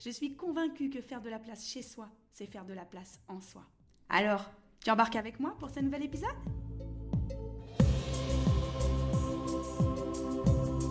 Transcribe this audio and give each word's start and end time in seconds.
Je 0.00 0.10
suis 0.10 0.34
convaincue 0.34 0.90
que 0.90 1.00
faire 1.00 1.22
de 1.22 1.30
la 1.30 1.38
place 1.38 1.66
chez 1.66 1.82
soi, 1.82 2.08
c'est 2.32 2.46
faire 2.46 2.64
de 2.64 2.74
la 2.74 2.84
place 2.84 3.20
en 3.28 3.40
soi. 3.40 3.62
Alors, 4.08 4.50
tu 4.84 4.90
embarques 4.90 5.16
avec 5.16 5.40
moi 5.40 5.56
pour 5.58 5.70
ce 5.70 5.80
nouvel 5.80 6.02
épisode? 6.04 6.28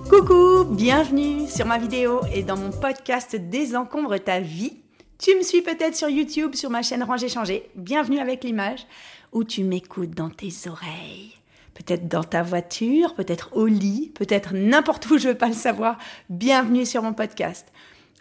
Coucou, 0.09 0.63
bienvenue 0.73 1.47
sur 1.47 1.65
ma 1.65 1.77
vidéo 1.77 2.21
et 2.33 2.43
dans 2.43 2.57
mon 2.57 2.71
podcast 2.71 3.35
Désencombre 3.35 4.17
ta 4.17 4.39
vie. 4.39 4.81
Tu 5.19 5.35
me 5.35 5.43
suis 5.43 5.61
peut-être 5.61 5.95
sur 5.95 6.09
YouTube, 6.09 6.55
sur 6.55 6.69
ma 6.69 6.81
chaîne 6.81 7.03
Ranger 7.03 7.29
Changer, 7.29 7.69
bienvenue 7.75 8.19
avec 8.19 8.43
l'image, 8.43 8.87
ou 9.31 9.43
tu 9.43 9.63
m'écoutes 9.63 10.11
dans 10.11 10.29
tes 10.29 10.51
oreilles. 10.67 11.33
Peut-être 11.73 12.07
dans 12.07 12.23
ta 12.23 12.41
voiture, 12.41 13.15
peut-être 13.15 13.55
au 13.55 13.67
lit, 13.67 14.11
peut-être 14.15 14.53
n'importe 14.53 15.05
où, 15.09 15.17
je 15.17 15.27
ne 15.27 15.33
veux 15.33 15.37
pas 15.37 15.47
le 15.47 15.53
savoir. 15.53 15.97
Bienvenue 16.29 16.85
sur 16.85 17.03
mon 17.03 17.13
podcast. 17.13 17.71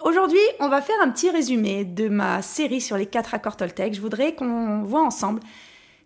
Aujourd'hui, 0.05 0.41
on 0.59 0.69
va 0.69 0.83
faire 0.83 0.97
un 1.01 1.11
petit 1.11 1.31
résumé 1.31 1.85
de 1.85 2.09
ma 2.09 2.43
série 2.43 2.81
sur 2.81 2.97
les 2.97 3.07
quatre 3.07 3.35
accords 3.35 3.57
Toltec. 3.57 3.95
Je 3.95 4.01
voudrais 4.01 4.35
qu'on 4.35 4.83
voit 4.83 5.03
ensemble. 5.03 5.41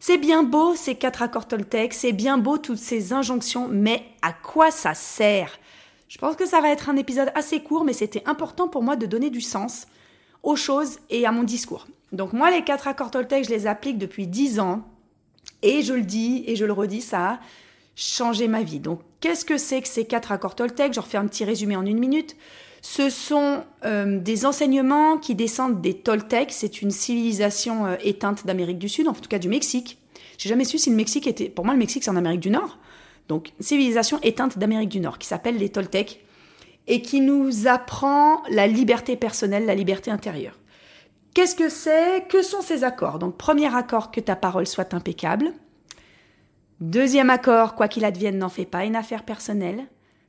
C'est 0.01 0.19
bien 0.19 0.43
beau 0.43 0.75
ces 0.75 0.97
quatre 0.97 1.23
accords 1.23 1.49
Toltec, 1.49 1.95
c'est 1.95 2.13
bien 2.13 2.37
beau 2.37 2.59
toutes 2.59 2.77
ces 2.77 3.15
injonctions, 3.15 3.69
mais 3.71 4.03
à 4.21 4.35
quoi 4.35 4.71
ça 4.71 4.93
sert? 4.93 5.59
Je 6.09 6.19
pense 6.19 6.37
que 6.37 6.45
ça 6.45 6.61
va 6.61 6.69
être 6.69 6.91
un 6.91 6.97
épisode 6.97 7.33
assez 7.35 7.63
court, 7.63 7.85
mais 7.85 7.95
c'était 7.95 8.23
important 8.27 8.69
pour 8.69 8.83
moi 8.83 8.97
de 8.97 9.07
donner 9.07 9.31
du 9.31 9.41
sens 9.41 9.87
aux 10.43 10.57
choses 10.57 10.99
et 11.09 11.25
à 11.25 11.33
mon 11.33 11.43
discours. 11.43 11.87
Donc 12.13 12.35
moi, 12.35 12.51
les 12.51 12.65
quatre 12.65 12.89
accords 12.89 13.11
Toltec, 13.11 13.47
je 13.47 13.51
les 13.51 13.67
applique 13.67 13.97
depuis 13.97 14.27
dix 14.27 14.61
ans, 14.61 14.83
et 15.63 15.81
je 15.81 15.95
le 15.95 16.03
dis 16.03 16.45
et 16.47 16.55
je 16.55 16.67
le 16.67 16.73
redis, 16.75 17.01
ça 17.01 17.31
a 17.31 17.41
changé 17.95 18.47
ma 18.47 18.63
vie. 18.63 18.79
Donc 18.79 19.01
qu'est-ce 19.21 19.47
que 19.47 19.57
c'est 19.57 19.81
que 19.81 19.89
ces 19.89 20.05
quatre 20.05 20.33
accords 20.33 20.55
Toltec? 20.55 20.93
Je 20.93 21.01
refais 21.01 21.17
un 21.17 21.27
petit 21.27 21.47
résumé 21.47 21.77
en 21.77 21.87
une 21.87 21.99
minute. 21.99 22.37
Ce 22.89 23.11
sont 23.11 23.65
euh, 23.85 24.21
des 24.21 24.47
enseignements 24.47 25.19
qui 25.19 25.35
descendent 25.35 25.81
des 25.81 25.93
Toltecs. 25.93 26.53
C'est 26.53 26.83
une 26.83 26.93
civilisation 26.93 27.85
euh, 27.85 27.97
éteinte 28.05 28.47
d'Amérique 28.47 28.79
du 28.79 28.89
Sud, 28.89 29.09
en 29.09 29.13
tout 29.13 29.29
cas 29.29 29.41
du 29.41 29.49
Mexique. 29.49 29.99
J'ai 30.39 30.49
jamais 30.49 30.63
su 30.63 30.79
si 30.79 30.91
le 30.91 30.95
Mexique 30.95 31.27
était. 31.27 31.49
Pour 31.49 31.65
moi, 31.65 31.75
le 31.75 31.81
Mexique, 31.81 32.05
c'est 32.05 32.13
en 32.13 32.17
Amérique 32.17 32.39
du 32.39 32.51
Nord. 32.51 32.79
Donc, 33.27 33.53
civilisation 33.59 34.21
éteinte 34.23 34.57
d'Amérique 34.57 34.89
du 34.89 35.01
Nord, 35.01 35.19
qui 35.19 35.27
s'appelle 35.27 35.57
les 35.57 35.69
Toltecs, 35.69 36.25
et 36.87 37.03
qui 37.03 37.21
nous 37.21 37.67
apprend 37.67 38.41
la 38.51 38.69
liberté 38.69 39.17
personnelle, 39.17 39.67
la 39.67 39.75
liberté 39.75 40.13
intérieure. 40.13 40.57
Qu'est-ce 41.35 41.57
que 41.57 41.69
c'est? 41.69 42.29
Que 42.29 42.41
sont 42.41 42.63
ces 42.63 42.85
accords? 42.85 43.19
Donc, 43.19 43.37
premier 43.37 43.75
accord, 43.75 44.13
que 44.13 44.21
ta 44.21 44.37
parole 44.37 44.69
soit 44.69 44.95
impeccable. 44.95 45.53
Deuxième 46.79 47.31
accord, 47.31 47.75
quoi 47.75 47.89
qu'il 47.89 48.05
advienne, 48.05 48.39
n'en 48.39 48.49
fais 48.49 48.65
pas 48.65 48.85
une 48.85 48.95
affaire 48.95 49.25
personnelle. 49.25 49.87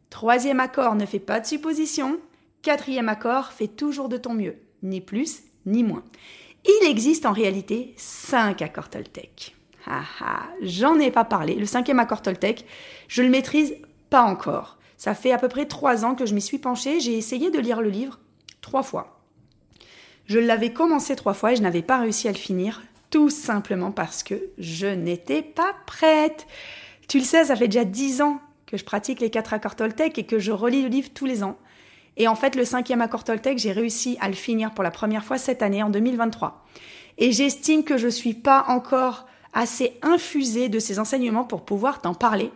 Troisième 0.09 0.59
accord, 0.59 0.95
ne 0.95 1.05
fais 1.05 1.19
pas 1.19 1.39
de 1.39 1.45
suppositions. 1.45 2.17
Quatrième 2.61 3.09
accord, 3.09 3.51
fais 3.51 3.67
toujours 3.67 4.09
de 4.09 4.17
ton 4.17 4.33
mieux, 4.33 4.57
ni 4.83 5.01
plus 5.01 5.43
ni 5.65 5.83
moins. 5.83 6.03
Il 6.65 6.87
existe 6.87 7.25
en 7.25 7.31
réalité 7.31 7.93
cinq 7.97 8.61
accords 8.61 8.89
Toltec. 8.89 9.55
Ah 9.85 10.03
ah, 10.21 10.47
j'en 10.61 10.99
ai 10.99 11.11
pas 11.11 11.23
parlé. 11.23 11.55
Le 11.55 11.65
cinquième 11.65 11.99
accord 11.99 12.21
Toltec, 12.21 12.65
je 13.07 13.21
le 13.21 13.29
maîtrise 13.29 13.75
pas 14.09 14.23
encore. 14.23 14.77
Ça 14.97 15.13
fait 15.13 15.31
à 15.31 15.37
peu 15.37 15.47
près 15.47 15.65
trois 15.65 16.03
ans 16.03 16.15
que 16.15 16.25
je 16.25 16.33
m'y 16.33 16.41
suis 16.41 16.57
penchée. 16.57 16.99
J'ai 16.99 17.17
essayé 17.17 17.51
de 17.51 17.59
lire 17.59 17.81
le 17.81 17.89
livre 17.89 18.19
trois 18.61 18.83
fois. 18.83 19.21
Je 20.25 20.39
l'avais 20.39 20.73
commencé 20.73 21.15
trois 21.15 21.33
fois 21.33 21.53
et 21.53 21.55
je 21.55 21.61
n'avais 21.61 21.83
pas 21.83 21.99
réussi 21.99 22.27
à 22.27 22.31
le 22.31 22.37
finir, 22.37 22.83
tout 23.09 23.29
simplement 23.29 23.91
parce 23.91 24.23
que 24.23 24.49
je 24.57 24.87
n'étais 24.87 25.41
pas 25.41 25.73
prête. 25.85 26.47
Tu 27.07 27.19
le 27.19 27.23
sais, 27.23 27.45
ça 27.45 27.55
fait 27.55 27.69
déjà 27.69 27.85
dix 27.85 28.21
ans 28.21 28.41
que 28.65 28.75
je 28.75 28.83
pratique 28.83 29.21
les 29.21 29.29
quatre 29.29 29.53
accords 29.53 29.77
Toltec 29.77 30.17
et 30.17 30.25
que 30.25 30.39
je 30.39 30.51
relis 30.51 30.81
le 30.81 30.89
livre 30.89 31.09
tous 31.13 31.25
les 31.25 31.43
ans. 31.43 31.57
Et 32.17 32.27
en 32.27 32.35
fait, 32.35 32.55
le 32.55 32.65
cinquième 32.65 33.01
accord 33.01 33.23
Toltec, 33.23 33.59
j'ai 33.59 33.71
réussi 33.71 34.17
à 34.19 34.27
le 34.27 34.33
finir 34.33 34.73
pour 34.73 34.83
la 34.83 34.91
première 34.91 35.23
fois 35.23 35.37
cette 35.37 35.61
année, 35.61 35.83
en 35.83 35.89
2023. 35.89 36.65
Et 37.19 37.31
j'estime 37.31 37.83
que 37.83 37.97
je 37.97 38.07
suis 38.07 38.33
pas 38.33 38.65
encore 38.67 39.27
assez 39.53 39.97
infusée 40.01 40.67
de 40.67 40.79
ces 40.79 40.99
enseignements 40.99 41.43
pour 41.43 41.63
pouvoir 41.63 42.01
t'en 42.01 42.13
parler. 42.15 42.51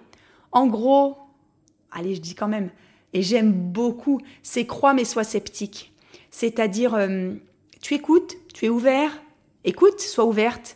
En 0.52 0.68
gros, 0.68 1.18
allez, 1.92 2.16
je 2.16 2.22
dis 2.22 2.36
quand 2.36 2.48
même, 2.48 2.70
et 3.14 3.22
j'aime 3.22 3.52
beaucoup, 3.52 4.20
c'est 4.44 4.66
crois 4.66 4.94
mais 4.94 5.06
sois 5.06 5.24
sceptique. 5.24 5.94
C'est-à-dire, 6.32 6.96
euh, 6.96 7.34
tu 7.82 7.94
écoutes, 7.94 8.36
tu 8.54 8.66
es 8.66 8.70
ouvert, 8.70 9.12
écoute, 9.64 10.00
sois 10.00 10.26
ouverte, 10.26 10.76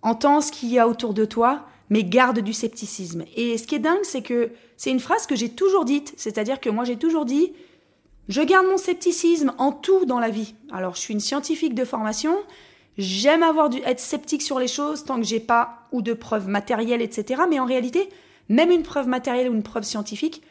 entends 0.00 0.40
ce 0.40 0.52
qu'il 0.52 0.70
y 0.70 0.78
a 0.78 0.88
autour 0.88 1.12
de 1.12 1.24
toi, 1.24 1.66
mais 1.90 2.04
garde 2.04 2.40
du 2.40 2.52
scepticisme. 2.52 3.24
Et 3.36 3.58
ce 3.58 3.66
qui 3.66 3.74
est 3.74 3.80
dingue, 3.80 4.04
c'est 4.04 4.22
que 4.22 4.52
c'est 4.76 4.90
une 4.90 5.00
phrase 5.00 5.26
que 5.26 5.36
j'ai 5.36 5.50
toujours 5.50 5.84
dite, 5.84 6.14
c'est-à-dire 6.16 6.60
que 6.60 6.70
moi 6.70 6.84
j'ai 6.84 6.96
toujours 6.96 7.24
dit, 7.24 7.52
je 8.28 8.40
garde 8.42 8.66
mon 8.66 8.78
scepticisme 8.78 9.52
en 9.58 9.72
tout 9.72 10.04
dans 10.04 10.20
la 10.20 10.30
vie. 10.30 10.54
Alors, 10.70 10.94
je 10.94 11.00
suis 11.00 11.14
une 11.14 11.20
scientifique 11.20 11.74
de 11.74 11.84
formation. 11.84 12.36
J'aime 12.98 13.42
avoir 13.42 13.68
du, 13.68 13.78
être 13.84 14.00
sceptique 14.00 14.42
sur 14.42 14.58
les 14.58 14.68
choses 14.68 15.04
tant 15.04 15.16
que 15.16 15.26
j'ai 15.26 15.40
pas 15.40 15.86
ou 15.92 16.02
de 16.02 16.12
preuves 16.12 16.48
matérielles, 16.48 17.02
etc. 17.02 17.42
Mais 17.48 17.58
en 17.58 17.64
réalité, 17.64 18.08
même 18.48 18.70
une 18.70 18.82
preuve 18.82 19.08
matérielle 19.08 19.48
ou 19.48 19.54
une 19.54 19.62
preuve 19.62 19.84
scientifique 19.84 20.42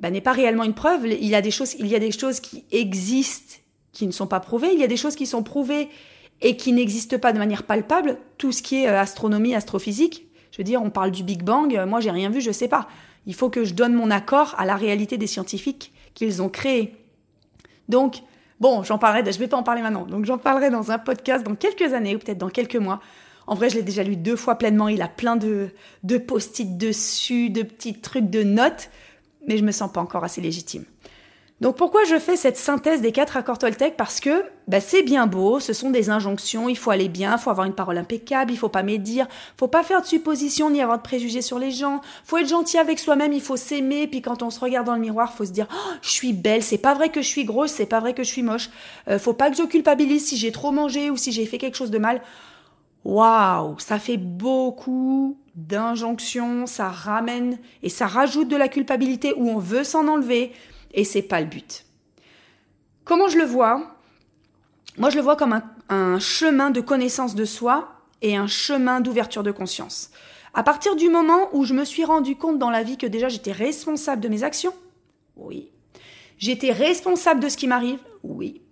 ben, 0.00 0.12
n'est 0.12 0.20
pas 0.20 0.32
réellement 0.32 0.64
une 0.64 0.74
preuve. 0.74 1.06
Il 1.06 1.26
y 1.26 1.34
a 1.34 1.42
des 1.42 1.50
choses, 1.50 1.74
il 1.78 1.86
y 1.86 1.94
a 1.94 1.98
des 1.98 2.10
choses 2.10 2.40
qui 2.40 2.64
existent 2.72 3.56
qui 3.92 4.06
ne 4.06 4.12
sont 4.12 4.26
pas 4.26 4.40
prouvées. 4.40 4.72
Il 4.72 4.78
y 4.78 4.84
a 4.84 4.88
des 4.88 4.96
choses 4.96 5.16
qui 5.16 5.26
sont 5.26 5.42
prouvées 5.42 5.88
et 6.42 6.56
qui 6.56 6.72
n'existent 6.72 7.18
pas 7.18 7.32
de 7.32 7.38
manière 7.38 7.62
palpable. 7.62 8.18
Tout 8.36 8.52
ce 8.52 8.62
qui 8.62 8.82
est 8.82 8.88
euh, 8.88 9.00
astronomie, 9.00 9.54
astrophysique. 9.54 10.26
Je 10.50 10.58
veux 10.58 10.64
dire, 10.64 10.82
on 10.82 10.90
parle 10.90 11.10
du 11.10 11.22
Big 11.22 11.42
Bang. 11.42 11.74
Euh, 11.74 11.86
moi, 11.86 12.00
j'ai 12.00 12.10
rien 12.10 12.28
vu, 12.28 12.40
je 12.40 12.50
sais 12.50 12.68
pas. 12.68 12.88
Il 13.24 13.34
faut 13.34 13.48
que 13.48 13.64
je 13.64 13.72
donne 13.72 13.94
mon 13.94 14.10
accord 14.10 14.54
à 14.58 14.66
la 14.66 14.76
réalité 14.76 15.16
des 15.16 15.26
scientifiques 15.26 15.92
qu'ils 16.16 16.42
ont 16.42 16.48
créé. 16.48 16.96
Donc, 17.88 18.22
bon, 18.58 18.82
j'en 18.82 18.98
parlerai, 18.98 19.30
je 19.30 19.38
vais 19.38 19.46
pas 19.46 19.56
en 19.56 19.62
parler 19.62 19.82
maintenant. 19.82 20.06
Donc, 20.06 20.24
j'en 20.24 20.38
parlerai 20.38 20.70
dans 20.70 20.90
un 20.90 20.98
podcast 20.98 21.46
dans 21.46 21.54
quelques 21.54 21.92
années 21.92 22.16
ou 22.16 22.18
peut-être 22.18 22.38
dans 22.38 22.48
quelques 22.48 22.76
mois. 22.76 23.00
En 23.46 23.54
vrai, 23.54 23.70
je 23.70 23.76
l'ai 23.76 23.82
déjà 23.82 24.02
lu 24.02 24.16
deux 24.16 24.34
fois 24.34 24.56
pleinement. 24.56 24.88
Il 24.88 25.02
a 25.02 25.08
plein 25.08 25.36
de, 25.36 25.68
de 26.02 26.18
post-it 26.18 26.76
dessus, 26.76 27.50
de 27.50 27.62
petits 27.62 28.00
trucs, 28.00 28.28
de 28.28 28.42
notes. 28.42 28.90
Mais 29.46 29.58
je 29.58 29.62
me 29.62 29.70
sens 29.70 29.92
pas 29.92 30.00
encore 30.00 30.24
assez 30.24 30.40
légitime. 30.40 30.84
Donc 31.62 31.76
pourquoi 31.76 32.04
je 32.04 32.18
fais 32.18 32.36
cette 32.36 32.58
synthèse 32.58 33.00
des 33.00 33.12
quatre 33.12 33.38
accords 33.38 33.56
Toltec? 33.56 33.96
Parce 33.96 34.20
que 34.20 34.44
bah, 34.68 34.80
c'est 34.80 35.02
bien 35.02 35.26
beau, 35.26 35.58
ce 35.58 35.72
sont 35.72 35.88
des 35.88 36.10
injonctions, 36.10 36.68
il 36.68 36.76
faut 36.76 36.90
aller 36.90 37.08
bien, 37.08 37.36
il 37.36 37.40
faut 37.40 37.48
avoir 37.48 37.66
une 37.66 37.72
parole 37.72 37.96
impeccable, 37.96 38.52
il 38.52 38.58
faut 38.58 38.68
pas 38.68 38.82
médire, 38.82 39.26
faut 39.56 39.66
pas 39.66 39.82
faire 39.82 40.02
de 40.02 40.06
suppositions 40.06 40.68
ni 40.68 40.82
avoir 40.82 40.98
de 40.98 41.02
préjugés 41.02 41.40
sur 41.40 41.58
les 41.58 41.70
gens, 41.70 42.02
faut 42.24 42.36
être 42.36 42.48
gentil 42.48 42.76
avec 42.76 42.98
soi-même, 42.98 43.32
il 43.32 43.40
faut 43.40 43.56
s'aimer, 43.56 44.06
puis 44.06 44.20
quand 44.20 44.42
on 44.42 44.50
se 44.50 44.60
regarde 44.60 44.86
dans 44.86 44.94
le 44.94 45.00
miroir, 45.00 45.32
faut 45.32 45.46
se 45.46 45.50
dire 45.50 45.66
oh, 45.72 45.92
je 46.02 46.10
suis 46.10 46.34
belle, 46.34 46.62
c'est 46.62 46.76
pas 46.76 46.92
vrai 46.92 47.08
que 47.08 47.22
je 47.22 47.28
suis 47.28 47.46
grosse, 47.46 47.70
c'est 47.70 47.86
pas 47.86 48.00
vrai 48.00 48.12
que 48.12 48.22
je 48.22 48.28
suis 48.28 48.42
moche, 48.42 48.68
euh, 49.08 49.18
faut 49.18 49.32
pas 49.32 49.50
que 49.50 49.56
je 49.56 49.62
culpabilise 49.62 50.26
si 50.26 50.36
j'ai 50.36 50.52
trop 50.52 50.72
mangé 50.72 51.08
ou 51.08 51.16
si 51.16 51.32
j'ai 51.32 51.46
fait 51.46 51.56
quelque 51.56 51.76
chose 51.76 51.90
de 51.90 51.98
mal. 51.98 52.20
Waouh, 53.06 53.78
ça 53.78 53.98
fait 53.98 54.18
beaucoup 54.18 55.38
d'injonctions, 55.54 56.66
ça 56.66 56.88
ramène 56.88 57.56
et 57.82 57.88
ça 57.88 58.06
rajoute 58.06 58.48
de 58.48 58.56
la 58.56 58.68
culpabilité 58.68 59.32
où 59.36 59.48
on 59.48 59.58
veut 59.58 59.84
s'en 59.84 60.06
enlever 60.06 60.52
et 60.96 61.04
c'est 61.04 61.22
pas 61.22 61.40
le 61.40 61.46
but. 61.46 61.86
Comment 63.04 63.28
je 63.28 63.38
le 63.38 63.44
vois? 63.44 63.96
Moi, 64.98 65.10
je 65.10 65.16
le 65.16 65.22
vois 65.22 65.36
comme 65.36 65.52
un, 65.52 65.62
un 65.88 66.18
chemin 66.18 66.70
de 66.70 66.80
connaissance 66.80 67.34
de 67.34 67.44
soi 67.44 67.92
et 68.22 68.36
un 68.36 68.48
chemin 68.48 69.00
d'ouverture 69.00 69.42
de 69.42 69.52
conscience. 69.52 70.10
À 70.54 70.62
partir 70.62 70.96
du 70.96 71.10
moment 71.10 71.50
où 71.52 71.64
je 71.64 71.74
me 71.74 71.84
suis 71.84 72.04
rendu 72.04 72.34
compte 72.34 72.58
dans 72.58 72.70
la 72.70 72.82
vie 72.82 72.96
que 72.96 73.06
déjà 73.06 73.28
j'étais 73.28 73.52
responsable 73.52 74.22
de 74.22 74.28
mes 74.28 74.42
actions, 74.42 74.74
oui. 75.36 75.70
J'étais 76.38 76.72
responsable 76.72 77.40
de 77.40 77.48
ce 77.48 77.56
qui 77.56 77.66
m'arrive, 77.66 78.00
oui. 78.22 78.62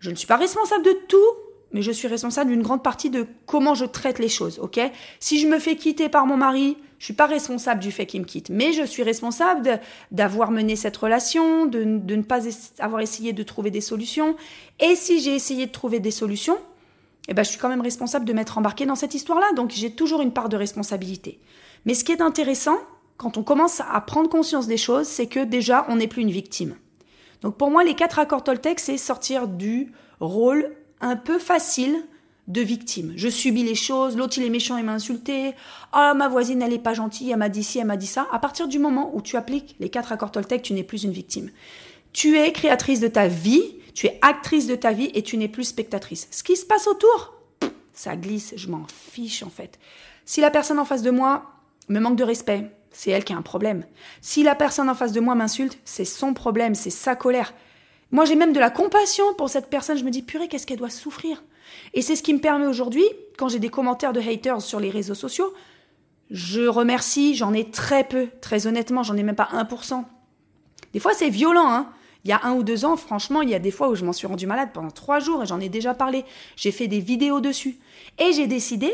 Je 0.00 0.10
ne 0.10 0.16
suis 0.16 0.26
pas 0.26 0.36
responsable 0.36 0.84
de 0.84 0.96
tout, 1.08 1.32
mais 1.72 1.82
je 1.82 1.90
suis 1.90 2.08
responsable 2.08 2.50
d'une 2.50 2.62
grande 2.62 2.82
partie 2.82 3.10
de 3.10 3.26
comment 3.46 3.74
je 3.74 3.84
traite 3.84 4.18
les 4.18 4.28
choses, 4.28 4.58
ok? 4.58 4.80
Si 5.20 5.38
je 5.38 5.46
me 5.46 5.58
fais 5.58 5.76
quitter 5.76 6.08
par 6.08 6.26
mon 6.26 6.36
mari, 6.36 6.76
je 6.98 7.06
suis 7.06 7.14
pas 7.14 7.26
responsable 7.26 7.80
du 7.80 7.90
fait 7.90 8.06
qu'il 8.06 8.20
me 8.20 8.26
quitte, 8.26 8.48
mais 8.48 8.72
je 8.72 8.84
suis 8.84 9.02
responsable 9.02 9.80
d'avoir 10.12 10.50
mené 10.50 10.76
cette 10.76 10.96
relation, 10.96 11.66
de, 11.66 11.82
ne 11.82 12.22
pas 12.22 12.40
avoir 12.78 13.00
essayé 13.00 13.32
de 13.32 13.42
trouver 13.42 13.70
des 13.70 13.80
solutions. 13.80 14.36
Et 14.78 14.94
si 14.94 15.20
j'ai 15.20 15.34
essayé 15.34 15.66
de 15.66 15.72
trouver 15.72 15.98
des 15.98 16.12
solutions, 16.12 16.58
eh 17.28 17.34
ben, 17.34 17.42
je 17.42 17.50
suis 17.50 17.58
quand 17.58 17.68
même 17.68 17.80
responsable 17.80 18.24
de 18.24 18.32
m'être 18.32 18.58
embarqué 18.58 18.86
dans 18.86 18.94
cette 18.94 19.14
histoire-là. 19.14 19.52
Donc, 19.56 19.70
j'ai 19.70 19.90
toujours 19.90 20.22
une 20.22 20.32
part 20.32 20.48
de 20.48 20.56
responsabilité. 20.56 21.40
Mais 21.86 21.94
ce 21.94 22.04
qui 22.04 22.12
est 22.12 22.20
intéressant, 22.20 22.78
quand 23.16 23.36
on 23.36 23.42
commence 23.42 23.80
à 23.80 24.00
prendre 24.00 24.28
conscience 24.28 24.66
des 24.66 24.76
choses, 24.76 25.06
c'est 25.06 25.26
que 25.26 25.44
déjà, 25.44 25.86
on 25.88 25.96
n'est 25.96 26.08
plus 26.08 26.22
une 26.22 26.30
victime. 26.30 26.76
Donc, 27.40 27.56
pour 27.56 27.70
moi, 27.70 27.82
les 27.82 27.94
quatre 27.94 28.18
accords 28.18 28.44
Toltec, 28.44 28.78
c'est 28.78 28.96
sortir 28.96 29.48
du 29.48 29.92
rôle 30.20 30.72
un 31.02 31.16
peu 31.16 31.38
facile 31.38 32.02
de 32.48 32.60
victime. 32.60 33.12
Je 33.16 33.28
subis 33.28 33.62
les 33.62 33.74
choses, 33.74 34.16
l'autre 34.16 34.38
il 34.38 34.44
est 34.44 34.50
méchant, 34.50 34.76
il 34.76 34.84
m'a 34.84 34.94
insulté. 34.94 35.54
Ah, 35.92 36.14
ma 36.14 36.28
voisine 36.28 36.62
elle 36.62 36.72
est 36.72 36.78
pas 36.78 36.94
gentille, 36.94 37.30
elle 37.30 37.36
m'a 37.36 37.48
dit 37.48 37.62
ci, 37.62 37.78
elle 37.78 37.86
m'a 37.86 37.96
dit 37.96 38.06
ça. 38.06 38.26
À 38.32 38.38
partir 38.38 38.66
du 38.66 38.78
moment 38.78 39.14
où 39.14 39.20
tu 39.20 39.36
appliques 39.36 39.76
les 39.78 39.90
quatre 39.90 40.12
accords 40.12 40.32
Toltec, 40.32 40.62
tu 40.62 40.72
n'es 40.72 40.82
plus 40.82 41.04
une 41.04 41.12
victime. 41.12 41.50
Tu 42.12 42.38
es 42.38 42.52
créatrice 42.52 43.00
de 43.00 43.08
ta 43.08 43.28
vie, 43.28 43.76
tu 43.94 44.06
es 44.06 44.18
actrice 44.22 44.66
de 44.66 44.74
ta 44.74 44.92
vie 44.92 45.10
et 45.14 45.22
tu 45.22 45.36
n'es 45.36 45.48
plus 45.48 45.64
spectatrice. 45.64 46.28
Ce 46.30 46.42
qui 46.42 46.56
se 46.56 46.66
passe 46.66 46.86
autour, 46.86 47.34
ça 47.92 48.16
glisse, 48.16 48.54
je 48.56 48.68
m'en 48.68 48.86
fiche 48.88 49.42
en 49.42 49.50
fait. 49.50 49.78
Si 50.24 50.40
la 50.40 50.50
personne 50.50 50.78
en 50.78 50.84
face 50.84 51.02
de 51.02 51.10
moi 51.10 51.52
me 51.88 52.00
manque 52.00 52.16
de 52.16 52.24
respect, 52.24 52.70
c'est 52.90 53.10
elle 53.10 53.24
qui 53.24 53.32
a 53.32 53.36
un 53.36 53.42
problème. 53.42 53.84
Si 54.20 54.42
la 54.42 54.54
personne 54.54 54.88
en 54.88 54.94
face 54.94 55.12
de 55.12 55.20
moi 55.20 55.34
m'insulte, 55.34 55.78
c'est 55.84 56.04
son 56.04 56.34
problème, 56.34 56.74
c'est 56.74 56.90
sa 56.90 57.16
colère. 57.16 57.54
Moi, 58.12 58.26
j'ai 58.26 58.36
même 58.36 58.52
de 58.52 58.60
la 58.60 58.70
compassion 58.70 59.34
pour 59.34 59.48
cette 59.48 59.68
personne. 59.68 59.96
Je 59.96 60.04
me 60.04 60.10
dis, 60.10 60.22
purée, 60.22 60.46
qu'est-ce 60.46 60.66
qu'elle 60.66 60.78
doit 60.78 60.90
souffrir 60.90 61.42
Et 61.94 62.02
c'est 62.02 62.14
ce 62.14 62.22
qui 62.22 62.34
me 62.34 62.40
permet 62.40 62.66
aujourd'hui, 62.66 63.04
quand 63.38 63.48
j'ai 63.48 63.58
des 63.58 63.70
commentaires 63.70 64.12
de 64.12 64.20
haters 64.20 64.60
sur 64.60 64.78
les 64.78 64.90
réseaux 64.90 65.14
sociaux, 65.14 65.52
je 66.30 66.62
remercie, 66.62 67.34
j'en 67.34 67.52
ai 67.54 67.70
très 67.70 68.04
peu. 68.04 68.28
Très 68.40 68.66
honnêtement, 68.66 69.02
j'en 69.02 69.16
ai 69.16 69.22
même 69.22 69.34
pas 69.34 69.48
1%. 69.52 70.04
Des 70.92 71.00
fois, 71.00 71.14
c'est 71.14 71.30
violent, 71.30 71.68
hein. 71.68 71.88
Il 72.24 72.28
y 72.28 72.32
a 72.32 72.40
un 72.44 72.52
ou 72.52 72.62
deux 72.62 72.84
ans, 72.84 72.96
franchement, 72.96 73.42
il 73.42 73.50
y 73.50 73.54
a 73.54 73.58
des 73.58 73.72
fois 73.72 73.88
où 73.88 73.96
je 73.96 74.04
m'en 74.04 74.12
suis 74.12 74.28
rendu 74.28 74.46
malade 74.46 74.68
pendant 74.72 74.92
trois 74.92 75.18
jours 75.18 75.42
et 75.42 75.46
j'en 75.46 75.58
ai 75.58 75.68
déjà 75.68 75.92
parlé. 75.92 76.24
J'ai 76.54 76.70
fait 76.70 76.86
des 76.86 77.00
vidéos 77.00 77.40
dessus. 77.40 77.78
Et 78.20 78.32
j'ai 78.32 78.46
décidé 78.46 78.92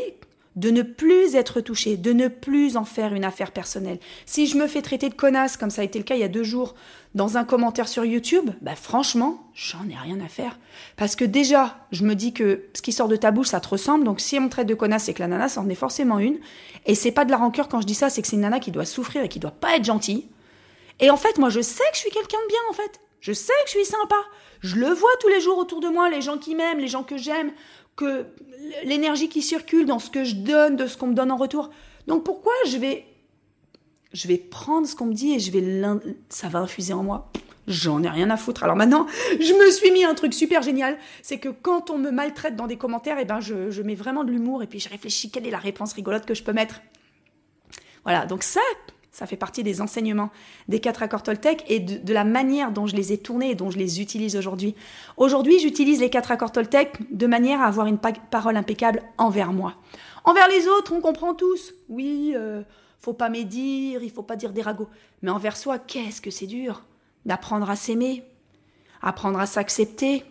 de 0.55 0.71
ne 0.71 0.81
plus 0.81 1.35
être 1.35 1.61
touché, 1.61 1.95
de 1.97 2.11
ne 2.11 2.27
plus 2.27 2.75
en 2.75 2.85
faire 2.85 3.13
une 3.13 3.23
affaire 3.23 3.51
personnelle. 3.51 3.99
Si 4.25 4.47
je 4.47 4.57
me 4.57 4.67
fais 4.67 4.81
traiter 4.81 5.09
de 5.09 5.13
connasse, 5.13 5.57
comme 5.57 5.69
ça 5.69 5.81
a 5.81 5.85
été 5.85 5.99
le 5.99 6.03
cas 6.03 6.15
il 6.15 6.21
y 6.21 6.23
a 6.23 6.29
deux 6.29 6.43
jours, 6.43 6.75
dans 7.15 7.37
un 7.37 7.43
commentaire 7.43 7.87
sur 7.87 8.05
YouTube, 8.05 8.49
bah 8.61 8.75
franchement, 8.75 9.49
j'en 9.53 9.87
ai 9.89 9.95
rien 9.95 10.19
à 10.19 10.27
faire. 10.27 10.59
Parce 10.95 11.15
que 11.15 11.25
déjà, 11.25 11.77
je 11.91 12.03
me 12.03 12.13
dis 12.13 12.33
que 12.33 12.65
ce 12.73 12.81
qui 12.81 12.91
sort 12.91 13.07
de 13.07 13.15
ta 13.15 13.31
bouche, 13.31 13.47
ça 13.47 13.59
te 13.59 13.69
ressemble. 13.69 14.03
Donc 14.03 14.19
si 14.19 14.37
on 14.37 14.41
me 14.41 14.49
traite 14.49 14.67
de 14.67 14.75
connasse, 14.75 15.05
c'est 15.05 15.13
que 15.13 15.21
la 15.21 15.27
nana, 15.27 15.49
ça 15.49 15.61
en 15.61 15.69
est 15.69 15.75
forcément 15.75 16.19
une. 16.19 16.39
Et 16.85 16.95
c'est 16.95 17.11
pas 17.11 17.25
de 17.25 17.31
la 17.31 17.37
rancœur 17.37 17.67
quand 17.67 17.81
je 17.81 17.87
dis 17.87 17.95
ça, 17.95 18.09
c'est 18.09 18.21
que 18.21 18.27
c'est 18.27 18.35
une 18.35 18.41
nana 18.41 18.59
qui 18.59 18.71
doit 18.71 18.85
souffrir 18.85 19.23
et 19.23 19.29
qui 19.29 19.39
doit 19.39 19.51
pas 19.51 19.75
être 19.75 19.85
gentille. 19.85 20.27
Et 20.99 21.09
en 21.09 21.17
fait, 21.17 21.37
moi, 21.37 21.49
je 21.49 21.61
sais 21.61 21.83
que 21.91 21.95
je 21.95 21.99
suis 21.99 22.11
quelqu'un 22.11 22.37
de 22.43 22.47
bien, 22.47 22.59
en 22.69 22.73
fait. 22.73 22.99
Je 23.21 23.33
sais 23.33 23.53
que 23.65 23.71
je 23.71 23.77
suis 23.77 23.85
sympa. 23.85 24.17
Je 24.61 24.75
le 24.75 24.89
vois 24.89 25.09
tous 25.21 25.29
les 25.29 25.41
jours 25.41 25.57
autour 25.57 25.79
de 25.79 25.87
moi, 25.87 26.09
les 26.09 26.21
gens 26.21 26.37
qui 26.37 26.55
m'aiment, 26.55 26.79
les 26.79 26.87
gens 26.87 27.03
que 27.03 27.17
j'aime, 27.17 27.51
que 27.99 28.25
l'énergie 28.85 29.27
qui 29.27 29.41
circule 29.41 29.85
dans 29.85 29.99
ce 29.99 30.09
que 30.09 30.23
je 30.23 30.35
donne, 30.35 30.77
de 30.77 30.87
ce 30.87 30.97
qu'on 30.97 31.07
me 31.07 31.13
donne 31.13 31.31
en 31.31 31.37
retour. 31.37 31.69
Donc 32.07 32.23
pourquoi 32.23 32.53
je 32.65 32.77
vais 32.77 33.05
je 34.13 34.27
vais 34.27 34.37
prendre 34.37 34.87
ce 34.87 34.95
qu'on 34.95 35.05
me 35.05 35.13
dit 35.13 35.33
et 35.33 35.39
je 35.39 35.51
vais 35.51 35.83
ça 36.29 36.47
va 36.47 36.59
infuser 36.59 36.93
en 36.93 37.03
moi? 37.03 37.29
J'en 37.67 38.01
ai 38.01 38.09
rien 38.09 38.29
à 38.31 38.37
foutre. 38.37 38.63
Alors 38.63 38.75
maintenant, 38.75 39.05
je 39.39 39.53
me 39.53 39.69
suis 39.69 39.91
mis 39.91 40.03
un 40.03 40.15
truc 40.15 40.33
super 40.33 40.63
génial, 40.63 40.97
c'est 41.21 41.37
que 41.37 41.49
quand 41.49 41.91
on 41.91 41.99
me 41.99 42.09
maltraite 42.09 42.55
dans 42.55 42.65
des 42.65 42.77
commentaires, 42.77 43.19
et 43.19 43.23
eh 43.23 43.25
ben 43.25 43.41
je, 43.41 43.69
je 43.69 43.81
mets 43.83 43.95
vraiment 43.95 44.23
de 44.23 44.31
l'humour 44.31 44.63
et 44.63 44.67
puis 44.67 44.79
je 44.79 44.89
réfléchis 44.89 45.29
quelle 45.29 45.45
est 45.45 45.51
la 45.51 45.59
réponse 45.59 45.93
rigolote 45.93 46.25
que 46.25 46.33
je 46.33 46.41
peux 46.41 46.53
mettre. 46.53 46.81
Voilà, 48.05 48.25
donc 48.25 48.43
ça, 48.43 48.61
ça 49.11 49.25
fait 49.25 49.37
partie 49.37 49.63
des 49.63 49.81
enseignements 49.81 50.29
des 50.67 50.79
quatre 50.79 51.01
accords 51.01 51.23
Toltec 51.23 51.65
et 51.67 51.79
de, 51.79 52.13
la 52.13 52.23
manière 52.23 52.71
dont 52.71 52.85
je 52.85 52.95
les 52.95 53.11
ai 53.11 53.17
tournés 53.17 53.51
et 53.51 53.55
dont 53.55 53.71
je 53.71 53.77
les 53.77 54.01
utilise 54.01 54.35
aujourd'hui. 54.35 54.75
Aujourd'hui, 55.17 55.59
j'utilise 55.59 55.99
les 55.99 56.09
quatre 56.09 56.31
accords 56.31 56.51
Toltec 56.51 56.97
de 57.11 57.27
manière 57.27 57.61
à 57.61 57.65
avoir 57.65 57.87
une 57.87 57.97
parole 57.97 58.55
impeccable 58.55 59.01
envers 59.17 59.51
moi. 59.51 59.75
Envers 60.25 60.47
les 60.47 60.67
autres, 60.67 60.93
on 60.93 61.01
comprend 61.01 61.33
tous. 61.33 61.73
Oui, 61.87 62.33
euh, 62.35 62.61
faut 62.99 63.13
pas 63.13 63.29
médire, 63.29 64.03
il 64.03 64.11
faut 64.11 64.23
pas 64.23 64.35
dire 64.35 64.53
des 64.53 64.61
ragots. 64.61 64.89
Mais 65.21 65.31
envers 65.31 65.57
soi, 65.57 65.79
qu'est-ce 65.79 66.21
que 66.21 66.31
c'est 66.31 66.47
dur 66.47 66.83
D'apprendre 67.25 67.69
à 67.69 67.75
s'aimer, 67.75 68.23
apprendre 69.01 69.39
à 69.39 69.45
s'accepter. 69.45 70.23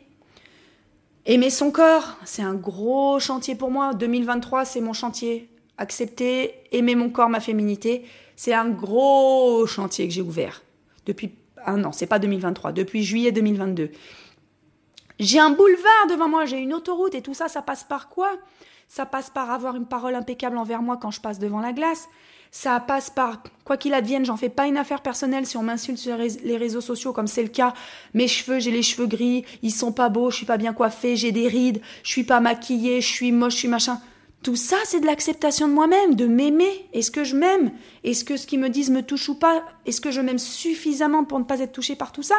Aimer 1.27 1.51
son 1.51 1.71
corps, 1.71 2.17
c'est 2.25 2.43
un 2.43 2.55
gros 2.55 3.19
chantier 3.19 3.55
pour 3.55 3.71
moi. 3.71 3.93
2023, 3.93 4.65
c'est 4.65 4.81
mon 4.81 4.93
chantier. 4.93 5.51
Accepter, 5.77 6.55
aimer 6.73 6.95
mon 6.95 7.11
corps, 7.11 7.29
ma 7.29 7.41
féminité, 7.41 8.05
c'est 8.39 8.55
un 8.55 8.69
gros 8.69 9.67
chantier 9.67 10.07
que 10.07 10.15
j'ai 10.15 10.23
ouvert 10.23 10.63
depuis 11.07 11.33
un 11.67 11.83
an, 11.83 11.91
c'est 11.91 12.07
pas 12.07 12.21
2023, 12.21 12.71
depuis 12.71 13.03
juillet 13.03 13.33
2022. 13.33 13.91
J'ai 15.19 15.41
un 15.41 15.51
boulevard 15.51 16.07
devant 16.09 16.29
moi, 16.29 16.47
j'ai 16.47 16.59
une 16.59 16.73
autoroute 16.73 17.17
et 17.17 17.21
tout 17.21 17.35
ça, 17.35 17.49
ça 17.49 17.63
passe 17.63 17.83
par 17.83 18.09
quoi? 18.09 18.31
Ça 18.87 19.07
passe 19.07 19.29
par 19.29 19.51
avoir 19.51 19.75
une 19.75 19.87
parole 19.87 20.15
impeccable 20.15 20.57
envers 20.57 20.83
moi 20.83 20.99
quand 20.99 21.11
je 21.11 21.21
passe 21.21 21.41
devant 21.41 21.59
la 21.59 21.73
glace. 21.73 22.09
Ça 22.53 22.79
passe 22.79 23.11
par, 23.11 23.43
quoi 23.65 23.77
qu'il 23.77 23.93
advienne, 23.93 24.25
j'en 24.25 24.37
fais 24.37 24.49
pas 24.49 24.69
une 24.69 24.77
affaire 24.77 25.03
personnelle 25.03 25.45
si 25.45 25.57
on 25.57 25.65
m'insulte 25.65 25.99
sur 25.99 26.17
les 26.17 26.57
réseaux 26.57 26.81
sociaux 26.81 27.13
comme 27.13 27.27
c'est 27.27 27.43
le 27.43 27.49
cas. 27.49 27.75
Mes 28.15 28.29
cheveux, 28.29 28.61
j'ai 28.61 28.71
les 28.71 28.85
cheveux 28.85 29.09
gris, 29.09 29.45
ils 29.63 29.73
sont 29.73 29.91
pas 29.91 30.11
beaux, 30.11 30.31
je 30.31 30.37
suis 30.37 30.47
pas 30.47 30.59
bien 30.59 30.73
coiffée, 30.73 31.17
j'ai 31.17 31.33
des 31.33 31.49
rides, 31.49 31.83
je 32.05 32.11
suis 32.11 32.25
pas 32.25 32.39
maquillée, 32.39 33.01
je 33.01 33.09
suis 33.09 33.33
moche, 33.33 33.55
je 33.55 33.59
suis 33.59 33.69
machin. 33.69 34.01
Tout 34.43 34.57
ça, 34.57 34.77
c'est 34.85 35.01
de 35.01 35.07
l'acceptation 35.07 35.67
de 35.67 35.73
moi-même, 35.73 36.15
de 36.15 36.27
m'aimer. 36.27 36.89
Est-ce 36.93 37.11
que 37.11 37.25
je 37.25 37.37
m'aime? 37.37 37.73
Est-ce 38.05 38.25
que 38.25 38.37
ce 38.37 38.47
qu'ils 38.47 38.61
me 38.61 38.69
disent 38.69 38.91
me 38.91 39.03
touche 39.03 39.29
ou 39.29 39.35
pas? 39.35 39.65
Est-ce 39.85 40.01
que 40.01 40.13
je 40.13 40.21
m'aime 40.21 40.39
suffisamment 40.39 41.25
pour 41.25 41.39
ne 41.41 41.45
pas 41.45 41.61
être 41.61 41.73
touchée 41.73 41.97
par 41.97 42.13
tout 42.13 42.23
ça? 42.23 42.37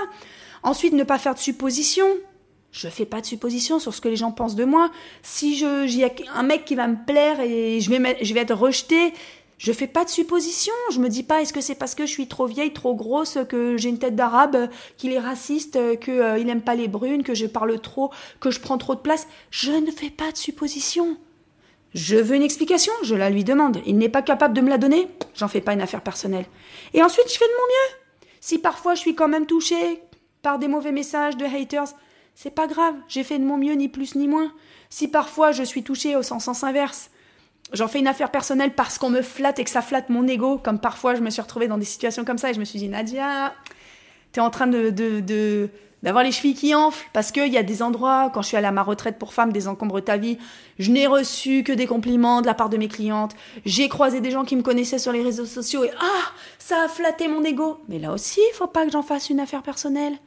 Ensuite, 0.63 0.93
ne 0.93 1.03
pas 1.03 1.19
faire 1.19 1.35
de 1.35 1.39
suppositions. 1.39 2.07
Je 2.71 2.87
fais 2.87 3.05
pas 3.05 3.19
de 3.19 3.25
suppositions 3.25 3.79
sur 3.79 3.93
ce 3.93 3.99
que 3.99 4.07
les 4.07 4.15
gens 4.15 4.31
pensent 4.31 4.55
de 4.55 4.63
moi. 4.63 4.91
Si 5.23 5.57
je, 5.57 5.87
j'ai 5.87 6.07
un 6.33 6.43
mec 6.43 6.65
qui 6.65 6.75
va 6.75 6.87
me 6.87 7.03
plaire 7.05 7.41
et 7.41 7.81
je 7.81 7.89
vais, 7.89 8.39
être 8.39 8.55
rejetée, 8.55 9.13
je 9.57 9.73
fais 9.73 9.87
pas 9.87 10.05
de 10.05 10.09
suppositions. 10.09 10.73
Je 10.91 10.99
me 10.99 11.09
dis 11.09 11.23
pas 11.23 11.41
est-ce 11.41 11.51
que 11.51 11.61
c'est 11.61 11.75
parce 11.75 11.95
que 11.95 12.05
je 12.05 12.11
suis 12.11 12.27
trop 12.27 12.45
vieille, 12.45 12.71
trop 12.71 12.95
grosse, 12.95 13.39
que 13.49 13.75
j'ai 13.75 13.89
une 13.89 13.99
tête 13.99 14.15
d'arabe, 14.15 14.69
qu'il 14.97 15.11
est 15.11 15.19
raciste, 15.19 15.77
qu'il 15.99 16.13
euh, 16.13 16.43
n'aime 16.43 16.61
pas 16.61 16.75
les 16.75 16.87
brunes, 16.87 17.23
que 17.23 17.33
je 17.33 17.45
parle 17.45 17.77
trop, 17.81 18.11
que 18.39 18.51
je 18.51 18.61
prends 18.61 18.77
trop 18.77 18.95
de 18.95 19.01
place? 19.01 19.27
Je 19.51 19.71
ne 19.71 19.91
fais 19.91 20.11
pas 20.11 20.31
de 20.31 20.37
suppositions. 20.37 21.17
Je 21.93 22.17
veux 22.17 22.35
une 22.35 22.43
explication, 22.43 22.93
je 23.03 23.15
la 23.15 23.29
lui 23.29 23.43
demande. 23.43 23.81
Il 23.85 23.97
n'est 23.97 24.09
pas 24.09 24.21
capable 24.21 24.53
de 24.53 24.61
me 24.61 24.69
la 24.69 24.77
donner, 24.77 25.07
j'en 25.35 25.47
fais 25.47 25.61
pas 25.61 25.73
une 25.73 25.81
affaire 25.81 26.01
personnelle. 26.01 26.45
Et 26.93 27.01
ensuite, 27.01 27.31
je 27.31 27.37
fais 27.37 27.45
de 27.45 27.51
mon 27.51 27.67
mieux. 27.67 27.99
Si 28.41 28.59
parfois 28.59 28.95
je 28.95 28.99
suis 28.99 29.15
quand 29.15 29.27
même 29.27 29.45
touchée 29.45 30.01
par 30.41 30.59
des 30.59 30.67
mauvais 30.67 30.91
messages 30.91 31.35
de 31.35 31.45
haters, 31.45 31.89
c'est 32.35 32.51
pas 32.51 32.67
grave, 32.67 32.95
j'ai 33.07 33.23
fait 33.23 33.37
de 33.37 33.43
mon 33.43 33.57
mieux, 33.57 33.73
ni 33.73 33.89
plus 33.89 34.15
ni 34.15 34.27
moins. 34.27 34.53
Si 34.89 35.07
parfois 35.07 35.51
je 35.51 35.63
suis 35.63 35.83
touchée 35.83 36.15
au 36.15 36.23
sens, 36.23 36.63
inverse, 36.63 37.09
j'en 37.73 37.87
fais 37.87 37.99
une 37.99 38.07
affaire 38.07 38.31
personnelle 38.31 38.73
parce 38.73 38.97
qu'on 38.97 39.09
me 39.09 39.21
flatte 39.21 39.59
et 39.59 39.63
que 39.63 39.69
ça 39.69 39.81
flatte 39.81 40.09
mon 40.09 40.27
ego, 40.27 40.57
comme 40.57 40.79
parfois 40.79 41.15
je 41.15 41.21
me 41.21 41.29
suis 41.29 41.41
retrouvée 41.41 41.67
dans 41.67 41.77
des 41.77 41.85
situations 41.85 42.23
comme 42.23 42.37
ça 42.37 42.51
et 42.51 42.53
je 42.53 42.59
me 42.59 42.65
suis 42.65 42.79
dit, 42.79 42.87
Nadia, 42.87 43.53
t'es 44.31 44.39
en 44.39 44.49
train 44.49 44.67
de, 44.67 44.89
de 44.89 45.69
d'avoir 46.03 46.23
les 46.23 46.31
chevilles 46.31 46.55
qui 46.55 46.73
enflent, 46.73 47.07
parce 47.13 47.31
qu'il 47.31 47.51
y 47.51 47.57
a 47.57 47.63
des 47.63 47.81
endroits, 47.81 48.31
quand 48.33 48.41
je 48.41 48.47
suis 48.47 48.57
allée 48.57 48.67
à 48.67 48.71
ma 48.71 48.83
retraite 48.83 49.19
pour 49.19 49.33
femmes, 49.33 49.51
des 49.51 49.67
encombres 49.67 50.01
ta 50.01 50.17
vie, 50.17 50.37
je 50.77 50.91
n'ai 50.91 51.07
reçu 51.07 51.63
que 51.63 51.73
des 51.73 51.87
compliments 51.87 52.41
de 52.41 52.47
la 52.47 52.53
part 52.53 52.69
de 52.69 52.77
mes 52.77 52.87
clientes, 52.87 53.35
j'ai 53.65 53.89
croisé 53.89 54.21
des 54.21 54.31
gens 54.31 54.45
qui 54.45 54.55
me 54.55 54.61
connaissaient 54.61 54.99
sur 54.99 55.11
les 55.11 55.21
réseaux 55.21 55.45
sociaux 55.45 55.83
et 55.83 55.91
ah, 55.99 56.31
ça 56.57 56.83
a 56.83 56.87
flatté 56.87 57.27
mon 57.27 57.43
ego. 57.43 57.79
Mais 57.89 57.99
là 57.99 58.13
aussi, 58.13 58.39
il 58.51 58.55
faut 58.55 58.67
pas 58.67 58.85
que 58.85 58.91
j'en 58.91 59.03
fasse 59.03 59.29
une 59.29 59.39
affaire 59.39 59.63
personnelle. 59.63 60.17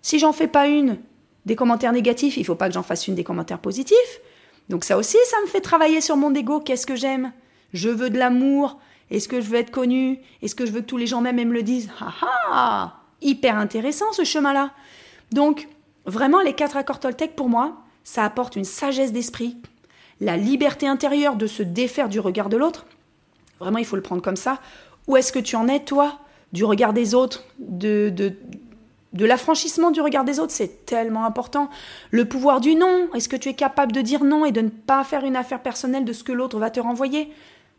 Si 0.00 0.18
j'en 0.18 0.32
fais 0.32 0.48
pas 0.48 0.66
une 0.66 0.98
des 1.46 1.56
commentaires 1.56 1.92
négatifs, 1.92 2.36
il 2.36 2.44
faut 2.44 2.54
pas 2.54 2.68
que 2.68 2.74
j'en 2.74 2.82
fasse 2.82 3.06
une 3.06 3.14
des 3.14 3.24
commentaires 3.24 3.60
positifs. 3.60 4.20
Donc 4.68 4.84
ça 4.84 4.96
aussi, 4.96 5.18
ça 5.26 5.36
me 5.42 5.46
fait 5.46 5.60
travailler 5.60 6.00
sur 6.00 6.16
mon 6.16 6.34
ego, 6.34 6.60
qu'est-ce 6.60 6.86
que 6.86 6.96
j'aime? 6.96 7.32
Je 7.72 7.88
veux 7.88 8.10
de 8.10 8.18
l'amour, 8.18 8.78
est-ce 9.10 9.28
que 9.28 9.40
je 9.40 9.48
veux 9.48 9.58
être 9.58 9.70
connue? 9.70 10.20
Est-ce 10.40 10.54
que 10.54 10.66
je 10.66 10.72
veux 10.72 10.80
que 10.80 10.86
tous 10.86 10.96
les 10.96 11.06
gens 11.06 11.20
m'aiment 11.20 11.38
et 11.38 11.44
me 11.44 11.52
le 11.52 11.62
disent? 11.62 11.90
Ah 12.00 12.14
ah! 12.50 12.96
Hyper 13.20 13.56
intéressant 13.56 14.12
ce 14.12 14.24
chemin-là. 14.24 14.72
Donc, 15.32 15.68
vraiment, 16.06 16.40
les 16.40 16.52
quatre 16.52 16.76
accords 16.76 17.00
Toltec, 17.00 17.34
pour 17.34 17.48
moi, 17.48 17.76
ça 18.04 18.24
apporte 18.24 18.56
une 18.56 18.64
sagesse 18.64 19.12
d'esprit, 19.12 19.56
la 20.20 20.36
liberté 20.36 20.86
intérieure 20.86 21.36
de 21.36 21.46
se 21.46 21.62
défaire 21.62 22.08
du 22.08 22.20
regard 22.20 22.48
de 22.48 22.56
l'autre. 22.56 22.86
Vraiment, 23.58 23.78
il 23.78 23.84
faut 23.84 23.96
le 23.96 24.02
prendre 24.02 24.22
comme 24.22 24.36
ça. 24.36 24.58
Où 25.08 25.16
est-ce 25.16 25.32
que 25.32 25.38
tu 25.38 25.56
en 25.56 25.68
es, 25.68 25.80
toi, 25.80 26.18
du 26.52 26.64
regard 26.64 26.92
des 26.92 27.14
autres, 27.14 27.44
de, 27.58 28.34
l'affranchissement 29.18 29.90
du 29.90 30.00
regard 30.00 30.24
des 30.24 30.38
autres, 30.38 30.52
c'est 30.52 30.86
tellement 30.86 31.24
important. 31.24 31.70
Le 32.10 32.26
pouvoir 32.26 32.60
du 32.60 32.74
non, 32.74 33.08
est-ce 33.14 33.28
que 33.28 33.36
tu 33.36 33.48
es 33.48 33.54
capable 33.54 33.92
de 33.92 34.00
dire 34.00 34.24
non 34.24 34.44
et 34.44 34.52
de 34.52 34.60
ne 34.60 34.68
pas 34.68 35.02
faire 35.04 35.24
une 35.24 35.36
affaire 35.36 35.62
personnelle 35.62 36.04
de 36.04 36.12
ce 36.12 36.24
que 36.24 36.32
l'autre 36.32 36.58
va 36.58 36.70
te 36.70 36.80
renvoyer? 36.80 37.32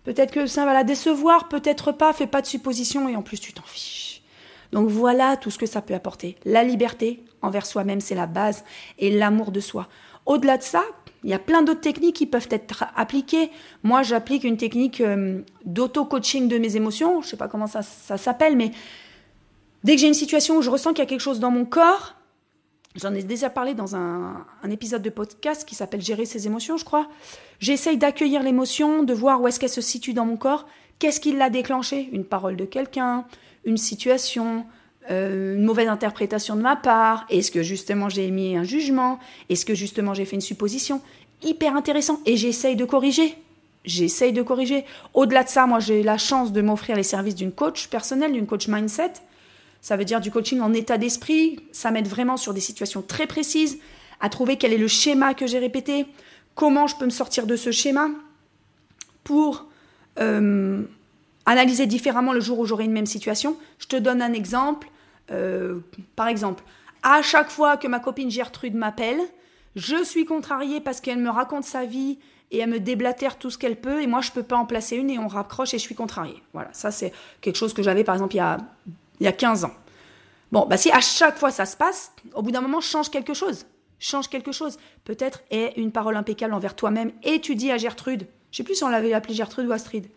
Peut-être 0.03 0.33
que 0.33 0.48
ça 0.48 0.65
va 0.65 0.74
la 0.74 0.83
décevoir, 0.83 1.48
peut-être 1.48 1.91
pas, 1.91 2.12
fais 2.12 2.27
pas 2.27 2.41
de 2.41 2.48
suppositions 2.48 3.07
et 3.07 3.15
en 3.15 3.22
plus 3.22 3.39
tu 3.39 3.53
t'en 3.53 3.63
fiches. 3.63 4.12
Donc 4.74 4.89
voilà 4.89 5.38
tout 5.38 5.51
ce 5.51 5.60
que 5.60 5.68
ça 5.68 5.82
peut 5.82 5.94
apporter. 5.94 6.36
La 6.46 6.63
liberté 6.63 7.24
envers 7.44 7.65
soi-même, 7.65 8.01
c'est 8.01 8.15
la 8.15 8.25
base, 8.25 8.63
et 8.98 9.12
l'amour 9.12 9.51
de 9.51 9.60
soi. 9.60 9.88
Au-delà 10.25 10.58
de 10.58 10.63
ça, 10.63 10.84
il 11.24 11.30
y 11.30 11.34
a 11.34 11.39
plein 11.39 11.62
d'autres 11.62 11.82
techniques 11.82 12.15
qui 12.15 12.25
peuvent 12.25 12.48
être 12.50 12.86
appliquées. 12.96 13.51
Moi, 13.84 14.01
j'applique 14.01 14.44
une 14.44 14.58
technique 14.58 15.00
euh, 15.00 15.42
d'auto-coaching 15.65 16.48
de 16.48 16.58
mes 16.58 16.75
émotions. 16.75 17.22
Je 17.22 17.27
ne 17.27 17.30
sais 17.30 17.38
pas 17.38 17.48
comment 17.48 17.68
ça, 17.68 17.84
s'appelle, 17.84 18.58
mais 18.58 18.72
dès 19.84 19.94
que 19.94 20.01
j'ai 20.01 20.08
une 20.08 20.15
situation 20.15 20.58
où 20.58 20.62
je 20.63 20.72
ressens 20.72 20.92
qu'il 20.92 21.00
y 21.00 21.08
a 21.08 21.10
quelque 21.10 21.20
chose 21.20 21.39
dans 21.39 21.51
mon 21.51 21.65
corps, 21.65 22.15
j'en 22.96 23.13
ai 23.13 23.22
déjà 23.22 23.51
parlé 23.51 23.75
dans 23.75 23.96
un, 23.96 24.46
un 24.63 24.70
épisode 24.72 25.03
de 25.03 25.10
podcast 25.12 25.65
qui 25.68 25.75
s'appelle 25.75 26.01
Gérer 26.01 26.25
ses 26.25 26.48
émotions, 26.48 26.77
je 26.77 26.86
crois. 26.86 27.08
J'essaye 27.60 27.98
d'accueillir 27.98 28.42
l'émotion, 28.42 29.03
de 29.03 29.13
voir 29.13 29.39
où 29.39 29.48
est-ce 29.48 29.60
qu'elle 29.60 29.70
se 29.70 29.82
situe 29.82 30.13
dans 30.13 30.25
mon 30.25 30.38
corps. 30.38 30.65
Qu'est-ce 31.00 31.19
qui 31.19 31.33
l'a 31.33 31.50
déclenché? 31.50 32.09
Une 32.12 32.25
parole 32.25 32.55
de 32.55 32.65
quelqu'un, 32.65 33.25
une 33.65 33.77
situation, 33.77 34.65
euh, 35.12 35.55
une 35.55 35.63
mauvaise 35.63 35.89
interprétation 35.89 36.55
de 36.55 36.62
ma 36.62 36.77
part 36.77 37.25
Est-ce 37.29 37.51
que 37.51 37.62
justement 37.62 38.07
j'ai 38.07 38.27
émis 38.27 38.55
un 38.55 38.63
jugement? 38.63 39.19
Est-ce 39.50 39.65
que 39.65 39.75
justement 39.75 40.13
j'ai 40.13 40.25
fait 40.25 40.35
une 40.35 40.41
supposition? 40.41 41.01
Hyper 41.41 41.75
intéressant 41.75 42.21
et 42.25 42.38
j'essaye 42.38 42.75
de 42.75 42.85
corriger. 42.85 43.35
J'essaye 43.83 44.31
de 44.31 44.41
corriger. 44.41 44.85
Au-delà 45.13 45.43
de 45.43 45.50
ça, 45.50 45.67
moi 45.67 45.79
j'ai 45.79 46.03
la 46.03 46.17
chance 46.17 46.53
de 46.53 46.62
m'offrir 46.62 46.95
les 46.95 47.03
services 47.03 47.35
d'une 47.35 47.51
coach 47.51 47.89
personnelle, 47.89 48.31
d'une 48.31 48.47
coach 48.47 48.69
mindset. 48.69 49.13
Ça 49.81 49.97
veut 49.97 50.05
dire 50.05 50.21
du 50.21 50.31
coaching 50.31 50.62
en 50.62 50.73
état 50.73 50.97
d'esprit. 50.97 51.59
Ça 51.73 51.91
m'aide 51.91 52.07
vraiment 52.07 52.38
sur 52.38 52.53
des 52.53 52.62
situations 52.62 53.01
très 53.01 53.27
précises 53.27 53.79
à 54.21 54.29
trouver 54.29 54.55
quel 54.55 54.71
est 54.71 54.77
le 54.77 54.88
schéma 54.88 55.33
que 55.33 55.47
j'ai 55.47 55.59
répété, 55.59 56.05
comment 56.55 56.88
je 56.88 56.95
peux 56.95 57.03
me 57.03 57.09
sortir 57.09 57.45
de 57.45 57.57
ce 57.57 57.71
schéma 57.71 58.07
pour 59.25 59.65
euh, 60.20 60.84
analyser 61.46 61.86
différemment 61.86 62.34
le 62.34 62.39
jour 62.39 62.60
où 62.60 62.65
j'aurai 62.65 62.86
une 62.86 62.91
même 62.91 63.05
situation. 63.05 63.58
Je 63.79 63.88
te 63.88 63.96
donne 63.96 64.22
un 64.22 64.34
exemple. 64.34 64.89
Euh, 65.32 65.79
par 66.15 66.27
exemple, 66.27 66.63
à 67.01 67.22
chaque 67.22 67.50
fois 67.50 67.77
que 67.77 67.88
ma 67.88 68.00
copine 68.00 68.32
Gertrude 68.32 68.75
m'appelle, 68.75 69.20
je 69.75 70.03
suis 70.03 70.25
contrariée 70.25 70.79
parce 70.79 71.01
qu'elle 71.01 71.20
me 71.20 71.29
raconte 71.29 71.63
sa 71.63 71.86
vie 71.86 72.17
et 72.51 72.60
elle 72.60 72.70
me 72.70 72.79
déblatère 72.79 73.38
tout 73.38 73.50
ce 73.50 73.58
qu'elle 73.58 73.75
peut 73.75 74.01
et 74.01 74.08
moi 74.08 74.22
je 74.22 74.32
peux 74.32 74.43
pas 74.43 74.55
en 74.55 74.65
placer 74.65 74.96
une 74.96 75.10
et 75.10 75.17
on 75.17 75.27
raccroche 75.27 75.74
et 75.74 75.77
je 75.77 75.84
suis 75.84 75.96
contrariée. 75.96 76.41
Voilà, 76.53 76.70
ça 76.74 76.91
c'est 76.91 77.12
quelque 77.41 77.55
chose 77.55 77.74
que 77.74 77.82
j'avais 77.82 78.03
par 78.03 78.15
exemple 78.15 78.36
il 78.36 78.38
y 78.38 78.41
a, 78.41 78.58
il 79.20 79.25
y 79.25 79.27
a 79.27 79.32
15 79.32 79.65
ans. 79.65 79.74
Bon, 80.51 80.67
bah 80.67 80.77
si 80.77 80.91
à 80.91 81.01
chaque 81.01 81.38
fois 81.38 81.50
ça 81.50 81.65
se 81.65 81.75
passe, 81.75 82.12
au 82.36 82.43
bout 82.43 82.51
d'un 82.51 82.62
moment 82.62 82.79
change 82.79 83.10
quelque 83.10 83.34
chose. 83.34 83.65
Change 84.00 84.29
quelque 84.29 84.51
chose. 84.51 84.77
Peut-être 85.03 85.41
est 85.50 85.74
une 85.77 85.91
parole 85.91 86.15
impeccable 86.15 86.53
envers 86.53 86.75
toi-même 86.75 87.12
et 87.24 87.41
tu 87.41 87.55
dis 87.55 87.72
à 87.72 87.77
Gertrude, 87.77 88.27
je 88.53 88.57
sais 88.57 88.63
plus 88.63 88.75
si 88.75 88.83
on 88.83 88.89
l'avait 88.89 89.12
appelée 89.13 89.33
Gertrude 89.33 89.67
ou 89.67 89.72
Astrid. 89.72 90.07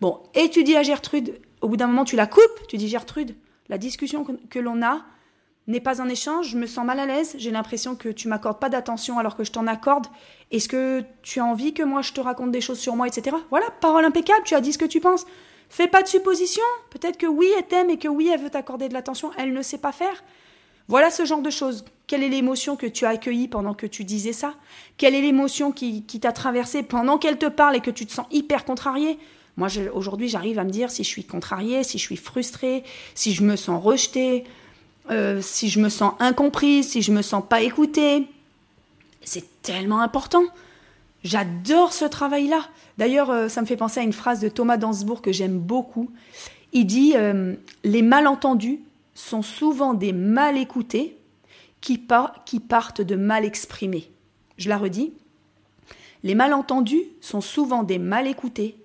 Bon, 0.00 0.20
et 0.34 0.50
tu 0.50 0.64
dis 0.64 0.76
à 0.76 0.82
Gertrude, 0.82 1.40
au 1.60 1.68
bout 1.68 1.76
d'un 1.76 1.86
moment 1.86 2.04
tu 2.04 2.16
la 2.16 2.26
coupes, 2.26 2.66
tu 2.68 2.76
dis 2.76 2.88
Gertrude, 2.88 3.36
la 3.68 3.78
discussion 3.78 4.26
que 4.50 4.58
l'on 4.58 4.82
a, 4.82 5.04
n'est 5.68 5.80
pas 5.80 6.02
un 6.02 6.08
échange, 6.08 6.50
je 6.50 6.58
me 6.58 6.66
sens 6.66 6.84
mal 6.84 6.98
à 6.98 7.06
l'aise, 7.06 7.36
j'ai 7.38 7.52
l'impression 7.52 7.94
que 7.94 8.08
tu 8.08 8.26
m'accordes 8.26 8.58
pas 8.58 8.68
d'attention 8.68 9.18
alors 9.18 9.36
que 9.36 9.44
je 9.44 9.52
t'en 9.52 9.68
accorde. 9.68 10.06
Est-ce 10.50 10.68
que 10.68 11.04
tu 11.22 11.38
as 11.38 11.44
envie 11.44 11.74
que 11.74 11.84
moi 11.84 12.02
je 12.02 12.12
te 12.12 12.20
raconte 12.20 12.50
des 12.50 12.60
choses 12.60 12.78
sur 12.80 12.96
moi, 12.96 13.06
etc. 13.06 13.36
Voilà, 13.50 13.66
parole 13.80 14.04
impeccable, 14.04 14.42
tu 14.44 14.54
as 14.54 14.60
dit 14.60 14.72
ce 14.72 14.78
que 14.78 14.84
tu 14.84 15.00
penses. 15.00 15.24
Fais 15.68 15.88
pas 15.88 16.02
de 16.02 16.08
suppositions. 16.08 16.62
Peut-être 16.90 17.16
que 17.16 17.26
oui, 17.26 17.48
elle 17.56 17.66
t'aime 17.66 17.90
et 17.90 17.98
que 17.98 18.08
oui, 18.08 18.28
elle 18.32 18.40
veut 18.40 18.50
t'accorder 18.50 18.88
de 18.88 18.94
l'attention, 18.94 19.30
elle 19.38 19.52
ne 19.52 19.62
sait 19.62 19.78
pas 19.78 19.92
faire. 19.92 20.24
Voilà 20.88 21.10
ce 21.10 21.24
genre 21.24 21.42
de 21.42 21.50
choses. 21.50 21.84
Quelle 22.06 22.22
est 22.22 22.28
l'émotion 22.28 22.76
que 22.76 22.86
tu 22.86 23.04
as 23.04 23.10
accueillie 23.10 23.48
pendant 23.48 23.74
que 23.74 23.86
tu 23.86 24.04
disais 24.04 24.32
ça? 24.32 24.54
Quelle 24.96 25.14
est 25.14 25.20
l'émotion 25.20 25.72
qui, 25.72 26.02
t'a 26.04 26.32
traversée 26.32 26.82
pendant 26.82 27.18
qu'elle 27.18 27.38
te 27.38 27.46
parle 27.46 27.76
et 27.76 27.80
que 27.80 27.90
tu 27.90 28.06
te 28.06 28.12
sens 28.12 28.26
hyper 28.30 28.64
contrarié 28.64 29.18
Moi, 29.56 29.68
aujourd'hui, 29.92 30.28
j'arrive 30.28 30.58
à 30.60 30.64
me 30.64 30.70
dire 30.70 30.90
si 30.90 31.02
je 31.02 31.08
suis 31.08 31.24
contrariée, 31.24 31.82
si 31.82 31.98
je 31.98 32.02
suis 32.04 32.16
frustrée, 32.16 32.84
si 33.14 33.32
je 33.32 33.42
me 33.42 33.56
sens 33.56 33.82
rejetée, 33.82 34.44
euh, 35.10 35.40
si 35.42 35.68
je 35.68 35.80
me 35.80 35.88
sens 35.88 36.14
incomprise, 36.20 36.90
si 36.90 37.02
je 37.02 37.10
me 37.10 37.22
sens 37.22 37.42
pas 37.48 37.62
écoutée. 37.62 38.28
C'est 39.22 39.62
tellement 39.62 40.00
important. 40.00 40.44
J'adore 41.24 41.92
ce 41.92 42.04
travail-là. 42.04 42.68
D'ailleurs, 42.98 43.30
euh, 43.30 43.48
ça 43.48 43.60
me 43.60 43.66
fait 43.66 43.76
penser 43.76 43.98
à 43.98 44.04
une 44.04 44.12
phrase 44.12 44.38
de 44.38 44.48
Thomas 44.48 44.76
Dansbourg 44.76 45.22
que 45.22 45.32
j'aime 45.32 45.58
beaucoup. 45.58 46.10
Il 46.72 46.86
dit 46.86 47.14
euh, 47.16 47.54
Les 47.82 48.02
malentendus 48.02 48.80
sont 49.16 49.42
souvent 49.42 49.94
des 49.94 50.12
mal 50.12 50.58
écoutés 50.58 51.18
qui, 51.80 52.06
qui 52.44 52.60
partent 52.60 53.00
de 53.00 53.16
mal 53.16 53.44
exprimés. 53.44 54.12
Je 54.58 54.68
la 54.68 54.76
redis. 54.76 55.14
Les 56.22 56.34
malentendus 56.34 57.04
sont 57.20 57.40
souvent 57.40 57.82
des 57.82 57.98
mal 57.98 58.26
écoutés 58.26 58.76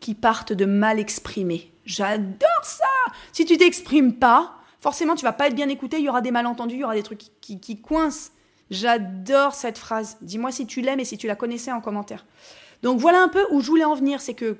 qui 0.00 0.14
partent 0.14 0.52
de 0.52 0.64
mal 0.64 0.98
exprimés. 0.98 1.72
J'adore 1.84 2.62
ça 2.62 2.84
Si 3.32 3.44
tu 3.44 3.58
t'exprimes 3.58 4.14
pas, 4.14 4.56
forcément 4.78 5.14
tu 5.14 5.24
vas 5.24 5.32
pas 5.32 5.48
être 5.48 5.54
bien 5.54 5.68
écouté, 5.68 5.98
il 5.98 6.04
y 6.04 6.08
aura 6.08 6.20
des 6.22 6.30
malentendus, 6.30 6.76
il 6.76 6.80
y 6.80 6.84
aura 6.84 6.94
des 6.94 7.02
trucs 7.02 7.24
qui, 7.40 7.60
qui, 7.60 7.80
coincent. 7.80 8.30
J'adore 8.70 9.54
cette 9.54 9.78
phrase. 9.78 10.16
Dis-moi 10.22 10.52
si 10.52 10.66
tu 10.66 10.80
l'aimes 10.80 11.00
et 11.00 11.04
si 11.04 11.18
tu 11.18 11.26
la 11.26 11.36
connaissais 11.36 11.72
en 11.72 11.80
commentaire. 11.80 12.24
Donc 12.82 12.98
voilà 12.98 13.22
un 13.22 13.28
peu 13.28 13.44
où 13.50 13.60
je 13.60 13.66
voulais 13.66 13.84
en 13.84 13.94
venir, 13.94 14.20
c'est 14.20 14.34
que 14.34 14.56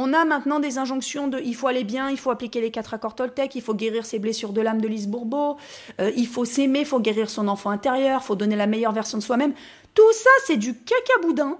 on 0.00 0.12
a 0.12 0.24
maintenant 0.24 0.60
des 0.60 0.78
injonctions 0.78 1.26
de 1.26 1.40
il 1.40 1.56
faut 1.56 1.66
aller 1.66 1.82
bien, 1.82 2.08
il 2.08 2.16
faut 2.16 2.30
appliquer 2.30 2.60
les 2.60 2.70
quatre 2.70 2.94
accords 2.94 3.16
Toltec, 3.16 3.56
il 3.56 3.62
faut 3.62 3.74
guérir 3.74 4.06
ses 4.06 4.20
blessures 4.20 4.52
de 4.52 4.60
l'âme 4.60 4.80
de 4.80 4.86
Lise 4.86 5.08
Bourbeau, 5.08 5.56
euh, 6.00 6.12
il 6.16 6.28
faut 6.28 6.44
s'aimer, 6.44 6.80
il 6.80 6.86
faut 6.86 7.00
guérir 7.00 7.28
son 7.28 7.48
enfant 7.48 7.70
intérieur, 7.70 8.20
il 8.22 8.24
faut 8.24 8.36
donner 8.36 8.54
la 8.54 8.68
meilleure 8.68 8.92
version 8.92 9.18
de 9.18 9.22
soi-même. 9.24 9.54
Tout 9.94 10.12
ça, 10.12 10.30
c'est 10.46 10.56
du 10.56 10.72
cacaboudin 10.78 11.58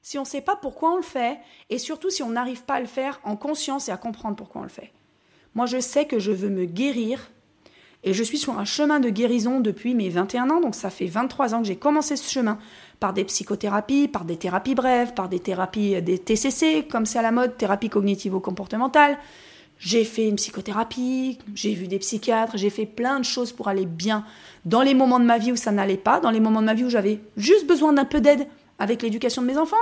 si 0.00 0.16
on 0.16 0.22
ne 0.22 0.26
sait 0.26 0.40
pas 0.40 0.56
pourquoi 0.56 0.94
on 0.94 0.96
le 0.96 1.02
fait 1.02 1.38
et 1.68 1.76
surtout 1.76 2.08
si 2.08 2.22
on 2.22 2.30
n'arrive 2.30 2.64
pas 2.64 2.74
à 2.74 2.80
le 2.80 2.86
faire 2.86 3.20
en 3.22 3.36
conscience 3.36 3.90
et 3.90 3.92
à 3.92 3.98
comprendre 3.98 4.36
pourquoi 4.36 4.62
on 4.62 4.64
le 4.64 4.70
fait. 4.70 4.90
Moi, 5.54 5.66
je 5.66 5.78
sais 5.78 6.06
que 6.06 6.18
je 6.18 6.32
veux 6.32 6.48
me 6.48 6.64
guérir 6.64 7.30
et 8.02 8.14
je 8.14 8.22
suis 8.22 8.38
sur 8.38 8.58
un 8.58 8.64
chemin 8.64 8.98
de 8.98 9.10
guérison 9.10 9.60
depuis 9.60 9.94
mes 9.94 10.08
21 10.08 10.48
ans, 10.48 10.60
donc 10.60 10.74
ça 10.74 10.88
fait 10.88 11.06
23 11.06 11.54
ans 11.54 11.60
que 11.60 11.66
j'ai 11.66 11.76
commencé 11.76 12.16
ce 12.16 12.30
chemin 12.30 12.58
par 13.00 13.12
des 13.12 13.24
psychothérapies, 13.24 14.08
par 14.08 14.24
des 14.24 14.36
thérapies 14.36 14.74
brèves, 14.74 15.14
par 15.14 15.28
des 15.28 15.40
thérapies, 15.40 16.00
des 16.02 16.18
TCC, 16.18 16.86
comme 16.90 17.06
c'est 17.06 17.18
à 17.18 17.22
la 17.22 17.32
mode, 17.32 17.56
thérapie 17.56 17.88
cognitivo-comportementale. 17.88 19.18
J'ai 19.78 20.04
fait 20.04 20.28
une 20.28 20.36
psychothérapie, 20.36 21.38
j'ai 21.54 21.74
vu 21.74 21.88
des 21.88 21.98
psychiatres, 21.98 22.56
j'ai 22.56 22.70
fait 22.70 22.86
plein 22.86 23.18
de 23.18 23.24
choses 23.24 23.52
pour 23.52 23.68
aller 23.68 23.86
bien 23.86 24.24
dans 24.64 24.82
les 24.82 24.94
moments 24.94 25.18
de 25.18 25.24
ma 25.24 25.38
vie 25.38 25.52
où 25.52 25.56
ça 25.56 25.72
n'allait 25.72 25.96
pas, 25.96 26.20
dans 26.20 26.30
les 26.30 26.40
moments 26.40 26.60
de 26.60 26.66
ma 26.66 26.74
vie 26.74 26.84
où 26.84 26.90
j'avais 26.90 27.20
juste 27.36 27.66
besoin 27.66 27.92
d'un 27.92 28.04
peu 28.04 28.20
d'aide 28.20 28.46
avec 28.78 29.02
l'éducation 29.02 29.42
de 29.42 29.46
mes 29.46 29.58
enfants, 29.58 29.76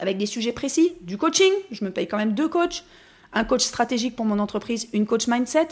avec 0.00 0.18
des 0.18 0.26
sujets 0.26 0.52
précis, 0.52 0.92
du 1.02 1.18
coaching, 1.18 1.52
je 1.70 1.84
me 1.84 1.90
paye 1.90 2.06
quand 2.06 2.16
même 2.16 2.32
deux 2.32 2.48
coachs, 2.48 2.84
un 3.32 3.44
coach 3.44 3.62
stratégique 3.62 4.16
pour 4.16 4.24
mon 4.24 4.38
entreprise, 4.38 4.88
une 4.92 5.06
coach 5.06 5.26
mindset. 5.26 5.68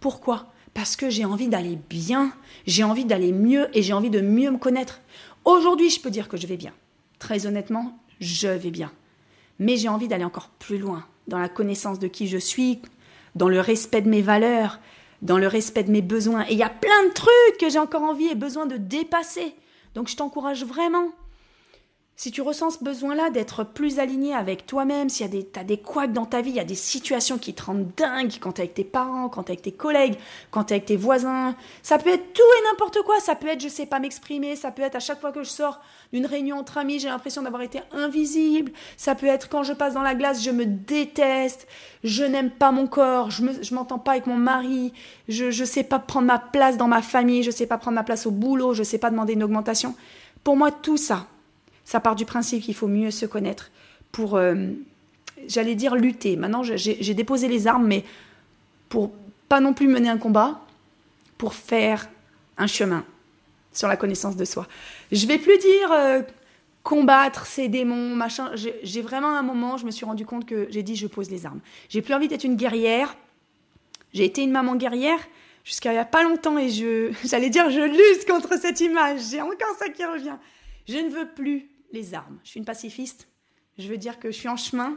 Pourquoi? 0.00 0.46
Parce 0.74 0.96
que 0.96 1.10
j'ai 1.10 1.24
envie 1.24 1.48
d'aller 1.48 1.78
bien, 1.88 2.32
j'ai 2.66 2.84
envie 2.84 3.04
d'aller 3.04 3.32
mieux 3.32 3.68
et 3.76 3.82
j'ai 3.82 3.92
envie 3.92 4.10
de 4.10 4.20
mieux 4.20 4.50
me 4.50 4.58
connaître. 4.58 5.00
Aujourd'hui, 5.44 5.90
je 5.90 6.00
peux 6.00 6.10
dire 6.10 6.28
que 6.28 6.36
je 6.36 6.46
vais 6.46 6.56
bien. 6.56 6.72
Très 7.18 7.46
honnêtement, 7.46 7.98
je 8.20 8.48
vais 8.48 8.70
bien. 8.70 8.92
Mais 9.58 9.76
j'ai 9.76 9.88
envie 9.88 10.08
d'aller 10.08 10.24
encore 10.24 10.48
plus 10.58 10.78
loin, 10.78 11.04
dans 11.28 11.38
la 11.38 11.48
connaissance 11.48 11.98
de 11.98 12.08
qui 12.08 12.28
je 12.28 12.38
suis, 12.38 12.80
dans 13.34 13.48
le 13.48 13.60
respect 13.60 14.02
de 14.02 14.08
mes 14.08 14.22
valeurs, 14.22 14.80
dans 15.22 15.38
le 15.38 15.46
respect 15.46 15.84
de 15.84 15.90
mes 15.90 16.02
besoins. 16.02 16.44
Et 16.48 16.52
il 16.52 16.58
y 16.58 16.62
a 16.62 16.70
plein 16.70 17.06
de 17.08 17.12
trucs 17.12 17.58
que 17.58 17.68
j'ai 17.68 17.78
encore 17.78 18.02
envie 18.02 18.28
et 18.28 18.34
besoin 18.34 18.66
de 18.66 18.76
dépasser. 18.76 19.54
Donc 19.94 20.08
je 20.08 20.16
t'encourage 20.16 20.64
vraiment 20.64 21.10
si 22.20 22.30
tu 22.30 22.42
ressens 22.42 22.72
ce 22.72 22.84
besoin-là 22.84 23.30
d'être 23.30 23.64
plus 23.64 23.98
aligné 23.98 24.34
avec 24.34 24.66
toi-même, 24.66 25.08
s'il 25.08 25.24
y 25.24 25.28
a 25.30 25.32
des, 25.32 25.42
t'as 25.42 25.64
des 25.64 25.78
couacs 25.78 26.12
dans 26.12 26.26
ta 26.26 26.42
vie, 26.42 26.50
il 26.50 26.56
y 26.56 26.60
a 26.60 26.64
des 26.64 26.74
situations 26.74 27.38
qui 27.38 27.54
te 27.54 27.62
rendent 27.62 27.90
dingue 27.96 28.30
quand 28.38 28.52
t'es 28.52 28.60
avec 28.60 28.74
tes 28.74 28.84
parents, 28.84 29.30
quand 29.30 29.44
t'es 29.44 29.52
avec 29.52 29.62
tes 29.62 29.72
collègues, 29.72 30.16
quand 30.50 30.64
t'es 30.64 30.74
avec 30.74 30.84
tes 30.84 30.98
voisins, 30.98 31.56
ça 31.82 31.96
peut 31.96 32.10
être 32.10 32.34
tout 32.34 32.42
et 32.42 32.70
n'importe 32.70 32.98
quoi. 33.06 33.18
Ça 33.20 33.36
peut 33.36 33.48
être 33.48 33.62
je 33.62 33.68
sais 33.68 33.86
pas 33.86 34.00
m'exprimer, 34.00 34.54
ça 34.54 34.70
peut 34.70 34.82
être 34.82 34.96
à 34.96 35.00
chaque 35.00 35.18
fois 35.18 35.32
que 35.32 35.42
je 35.42 35.48
sors 35.48 35.80
d'une 36.12 36.26
réunion 36.26 36.58
entre 36.58 36.76
amis, 36.76 36.98
j'ai 36.98 37.08
l'impression 37.08 37.40
d'avoir 37.40 37.62
été 37.62 37.80
invisible. 37.90 38.70
Ça 38.98 39.14
peut 39.14 39.24
être 39.24 39.48
quand 39.48 39.62
je 39.62 39.72
passe 39.72 39.94
dans 39.94 40.02
la 40.02 40.14
glace, 40.14 40.42
je 40.42 40.50
me 40.50 40.66
déteste, 40.66 41.66
je 42.04 42.24
n'aime 42.24 42.50
pas 42.50 42.70
mon 42.70 42.86
corps, 42.86 43.30
je, 43.30 43.44
me, 43.44 43.62
je 43.62 43.74
m'entends 43.74 43.98
pas 43.98 44.10
avec 44.10 44.26
mon 44.26 44.36
mari, 44.36 44.92
je, 45.30 45.50
je 45.50 45.64
sais 45.64 45.84
pas 45.84 45.98
prendre 45.98 46.26
ma 46.26 46.38
place 46.38 46.76
dans 46.76 46.86
ma 46.86 47.00
famille, 47.00 47.42
je 47.42 47.50
sais 47.50 47.66
pas 47.66 47.78
prendre 47.78 47.94
ma 47.94 48.04
place 48.04 48.26
au 48.26 48.30
boulot, 48.30 48.74
je 48.74 48.82
sais 48.82 48.98
pas 48.98 49.08
demander 49.08 49.32
une 49.32 49.42
augmentation. 49.42 49.94
Pour 50.44 50.58
moi, 50.58 50.70
tout 50.70 50.98
ça, 50.98 51.26
ça 51.90 51.98
part 51.98 52.14
du 52.14 52.24
principe 52.24 52.62
qu'il 52.62 52.76
faut 52.76 52.86
mieux 52.86 53.10
se 53.10 53.26
connaître 53.26 53.72
pour, 54.12 54.36
euh, 54.36 54.54
j'allais 55.48 55.74
dire, 55.74 55.96
lutter. 55.96 56.36
Maintenant, 56.36 56.62
j'ai 56.62 57.14
déposé 57.14 57.48
les 57.48 57.66
armes, 57.66 57.84
mais 57.84 58.04
pour 58.88 59.10
pas 59.48 59.58
non 59.58 59.74
plus 59.74 59.88
mener 59.88 60.08
un 60.08 60.16
combat, 60.16 60.60
pour 61.36 61.52
faire 61.52 62.08
un 62.58 62.68
chemin 62.68 63.04
sur 63.72 63.88
la 63.88 63.96
connaissance 63.96 64.36
de 64.36 64.44
soi. 64.44 64.68
Je 65.10 65.26
vais 65.26 65.38
plus 65.38 65.58
dire 65.58 65.90
euh, 65.90 66.22
combattre 66.84 67.44
ces 67.46 67.66
démons, 67.66 68.14
machin. 68.14 68.52
J'ai 68.54 69.02
vraiment 69.02 69.36
un 69.36 69.42
moment, 69.42 69.76
je 69.76 69.84
me 69.84 69.90
suis 69.90 70.04
rendu 70.06 70.24
compte 70.24 70.46
que 70.46 70.68
j'ai 70.70 70.84
dit 70.84 70.94
je 70.94 71.08
pose 71.08 71.28
les 71.28 71.44
armes. 71.44 71.60
J'ai 71.88 72.02
plus 72.02 72.14
envie 72.14 72.28
d'être 72.28 72.44
une 72.44 72.54
guerrière. 72.54 73.16
J'ai 74.12 74.26
été 74.26 74.42
une 74.42 74.52
maman 74.52 74.76
guerrière 74.76 75.18
jusqu'à 75.64 75.90
il 75.90 75.94
n'y 75.94 75.98
a 75.98 76.04
pas 76.04 76.22
longtemps 76.22 76.56
et 76.56 76.70
je, 76.70 77.10
j'allais 77.24 77.50
dire 77.50 77.68
je 77.68 77.80
lutte 77.80 78.28
contre 78.28 78.56
cette 78.60 78.80
image. 78.80 79.22
J'ai 79.28 79.40
encore 79.40 79.74
ça 79.76 79.88
qui 79.88 80.04
revient. 80.04 80.36
Je 80.86 80.98
ne 80.98 81.08
veux 81.08 81.26
plus 81.26 81.69
les 81.92 82.14
armes. 82.14 82.38
Je 82.44 82.50
suis 82.50 82.58
une 82.58 82.66
pacifiste. 82.66 83.28
Je 83.78 83.88
veux 83.88 83.96
dire 83.96 84.18
que 84.18 84.30
je 84.30 84.36
suis 84.36 84.48
en 84.48 84.56
chemin, 84.56 84.94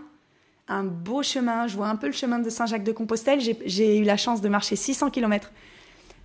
un 0.67 0.83
beau 0.83 1.23
chemin. 1.23 1.67
Je 1.67 1.75
vois 1.75 1.87
un 1.87 1.95
peu 1.95 2.07
le 2.07 2.13
chemin 2.13 2.39
de 2.39 2.49
Saint-Jacques-de-Compostelle. 2.49 3.39
J'ai 3.65 3.97
eu 3.97 4.03
la 4.03 4.17
chance 4.17 4.41
de 4.41 4.49
marcher 4.49 4.75
600 4.75 5.09
km 5.09 5.51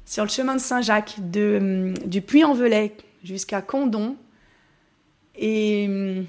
sur 0.04 0.24
le 0.24 0.30
chemin 0.30 0.54
de 0.54 0.60
Saint-Jacques, 0.60 1.16
hum, 1.18 1.94
du 1.98 2.22
Puy-en-Velay 2.22 2.96
jusqu'à 3.22 3.62
Condon. 3.62 4.16
Et 5.36 5.86
hum, 5.88 6.26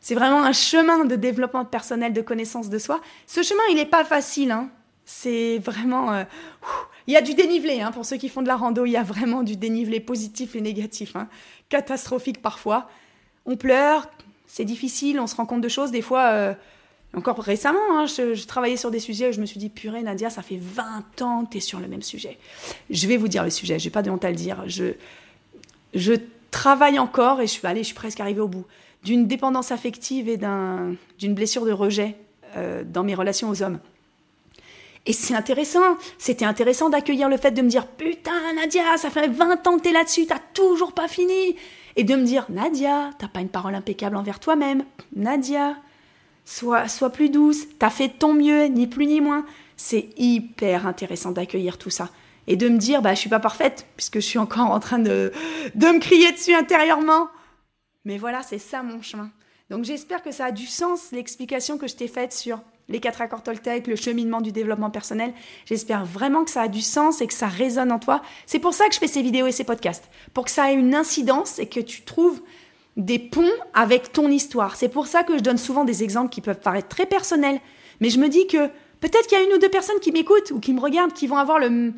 c'est 0.00 0.14
vraiment 0.14 0.44
un 0.44 0.52
chemin 0.52 1.04
de 1.04 1.16
développement 1.16 1.64
personnel, 1.64 2.12
de 2.12 2.20
connaissance 2.20 2.68
de 2.68 2.78
soi. 2.78 3.00
Ce 3.26 3.42
chemin, 3.42 3.62
il 3.70 3.76
n'est 3.76 3.86
pas 3.86 4.04
facile. 4.04 4.50
Hein. 4.50 4.70
C'est 5.04 5.58
vraiment... 5.58 6.12
Euh, 6.12 6.24
il 7.06 7.14
y 7.14 7.16
a 7.16 7.22
du 7.22 7.34
dénivelé, 7.34 7.80
hein, 7.80 7.92
pour 7.92 8.04
ceux 8.04 8.16
qui 8.16 8.28
font 8.28 8.42
de 8.42 8.48
la 8.48 8.56
rando, 8.56 8.84
il 8.84 8.90
y 8.90 8.96
a 8.96 9.04
vraiment 9.04 9.44
du 9.44 9.56
dénivelé 9.56 10.00
positif 10.00 10.56
et 10.56 10.60
négatif, 10.60 11.14
hein. 11.14 11.28
catastrophique 11.68 12.42
parfois 12.42 12.88
on 13.46 13.56
pleure, 13.56 14.08
c'est 14.46 14.64
difficile, 14.64 15.20
on 15.20 15.26
se 15.26 15.36
rend 15.36 15.46
compte 15.46 15.60
de 15.60 15.68
choses. 15.68 15.90
Des 15.90 16.02
fois, 16.02 16.28
euh, 16.30 16.54
encore 17.14 17.38
récemment, 17.38 17.78
hein, 17.92 18.06
je, 18.06 18.46
travaillais 18.46 18.76
sur 18.76 18.90
des 18.90 19.00
sujets 19.00 19.28
où 19.28 19.32
je 19.32 19.40
me 19.40 19.46
suis 19.46 19.58
dit, 19.58 19.68
purée 19.68 20.02
Nadia, 20.02 20.30
ça 20.30 20.42
fait 20.42 20.58
20 20.60 21.22
ans 21.22 21.44
que 21.44 21.52
tu 21.52 21.56
es 21.58 21.60
sur 21.60 21.80
le 21.80 21.88
même 21.88 22.02
sujet. 22.02 22.38
Je 22.90 23.06
vais 23.06 23.16
vous 23.16 23.28
dire 23.28 23.44
le 23.44 23.50
sujet, 23.50 23.78
je 23.78 23.84
n'ai 23.84 23.90
pas 23.90 24.02
de 24.02 24.10
honte 24.10 24.24
à 24.24 24.30
le 24.30 24.36
dire. 24.36 24.64
Je, 24.66 26.14
travaille 26.50 26.98
encore 26.98 27.40
et 27.42 27.46
je 27.46 27.52
suis 27.52 27.66
allée, 27.66 27.80
je 27.80 27.88
suis 27.88 27.94
presque 27.94 28.20
arrivée 28.20 28.40
au 28.40 28.48
bout 28.48 28.64
d'une 29.02 29.26
dépendance 29.26 29.72
affective 29.72 30.28
et 30.28 30.38
d'une 30.38 31.34
blessure 31.34 31.66
de 31.66 31.72
rejet 31.72 32.16
euh, 32.56 32.82
dans 32.82 33.04
mes 33.04 33.14
relations 33.14 33.50
aux 33.50 33.62
hommes. 33.62 33.78
Et 35.04 35.12
c'est 35.12 35.34
intéressant, 35.34 35.96
c'était 36.18 36.44
intéressant 36.44 36.88
d'accueillir 36.88 37.28
le 37.28 37.36
fait 37.36 37.52
de 37.52 37.62
me 37.62 37.68
dire 37.68 37.86
Putain, 37.86 38.54
Nadia, 38.54 38.96
ça 38.96 39.10
fait 39.10 39.28
20 39.28 39.66
ans 39.66 39.76
que 39.76 39.82
t'es 39.82 39.92
là-dessus, 39.92 40.26
t'as 40.26 40.40
toujours 40.54 40.92
pas 40.92 41.08
fini. 41.08 41.56
Et 41.96 42.04
de 42.04 42.14
me 42.14 42.24
dire 42.24 42.46
Nadia, 42.50 43.10
t'as 43.18 43.28
pas 43.28 43.40
une 43.40 43.48
parole 43.48 43.74
impeccable 43.74 44.16
envers 44.16 44.38
toi-même. 44.38 44.84
Nadia, 45.14 45.76
sois, 46.44 46.88
sois 46.88 47.10
plus 47.10 47.30
douce, 47.30 47.66
t'as 47.78 47.90
fait 47.90 48.10
ton 48.10 48.34
mieux, 48.34 48.66
ni 48.66 48.86
plus 48.86 49.06
ni 49.06 49.20
moins. 49.20 49.46
C'est 49.76 50.10
hyper 50.16 50.86
intéressant 50.86 51.32
d'accueillir 51.32 51.78
tout 51.78 51.90
ça. 51.90 52.10
Et 52.46 52.56
de 52.56 52.68
me 52.68 52.78
dire, 52.78 53.02
bah, 53.02 53.14
je 53.14 53.20
suis 53.20 53.30
pas 53.30 53.40
parfaite, 53.40 53.86
puisque 53.96 54.16
je 54.16 54.26
suis 54.26 54.38
encore 54.38 54.70
en 54.70 54.78
train 54.78 54.98
de, 54.98 55.32
de 55.74 55.86
me 55.86 55.98
crier 55.98 56.30
dessus 56.32 56.54
intérieurement. 56.54 57.28
Mais 58.04 58.18
voilà, 58.18 58.42
c'est 58.42 58.58
ça 58.58 58.82
mon 58.82 59.02
chemin. 59.02 59.30
Donc 59.70 59.84
j'espère 59.84 60.22
que 60.22 60.30
ça 60.30 60.46
a 60.46 60.52
du 60.52 60.66
sens, 60.66 61.10
l'explication 61.10 61.76
que 61.76 61.88
je 61.88 61.96
t'ai 61.96 62.08
faite 62.08 62.32
sur 62.32 62.60
les 62.88 63.00
quatre 63.00 63.20
accords 63.20 63.42
Toltec, 63.42 63.86
le 63.86 63.96
cheminement 63.96 64.40
du 64.40 64.52
développement 64.52 64.90
personnel. 64.90 65.32
J'espère 65.64 66.04
vraiment 66.04 66.44
que 66.44 66.50
ça 66.50 66.62
a 66.62 66.68
du 66.68 66.82
sens 66.82 67.20
et 67.20 67.26
que 67.26 67.34
ça 67.34 67.48
résonne 67.48 67.90
en 67.90 67.98
toi. 67.98 68.22
C'est 68.46 68.58
pour 68.58 68.74
ça 68.74 68.86
que 68.88 68.94
je 68.94 68.98
fais 68.98 69.08
ces 69.08 69.22
vidéos 69.22 69.46
et 69.46 69.52
ces 69.52 69.64
podcasts, 69.64 70.08
pour 70.34 70.44
que 70.44 70.50
ça 70.50 70.70
ait 70.72 70.76
une 70.76 70.94
incidence 70.94 71.58
et 71.58 71.66
que 71.66 71.80
tu 71.80 72.02
trouves 72.02 72.40
des 72.96 73.18
ponts 73.18 73.44
avec 73.74 74.12
ton 74.12 74.30
histoire. 74.30 74.76
C'est 74.76 74.88
pour 74.88 75.06
ça 75.06 75.22
que 75.22 75.36
je 75.36 75.42
donne 75.42 75.58
souvent 75.58 75.84
des 75.84 76.02
exemples 76.02 76.30
qui 76.30 76.40
peuvent 76.40 76.60
paraître 76.60 76.88
très 76.88 77.06
personnels, 77.06 77.60
mais 78.00 78.08
je 78.08 78.18
me 78.18 78.28
dis 78.28 78.46
que 78.46 78.68
peut-être 79.00 79.26
qu'il 79.26 79.38
y 79.38 79.40
a 79.40 79.44
une 79.44 79.52
ou 79.52 79.58
deux 79.58 79.68
personnes 79.68 80.00
qui 80.00 80.12
m'écoutent 80.12 80.50
ou 80.52 80.60
qui 80.60 80.72
me 80.72 80.80
regardent 80.80 81.12
qui 81.12 81.26
vont 81.26 81.36
avoir 81.36 81.58
le, 81.58 81.92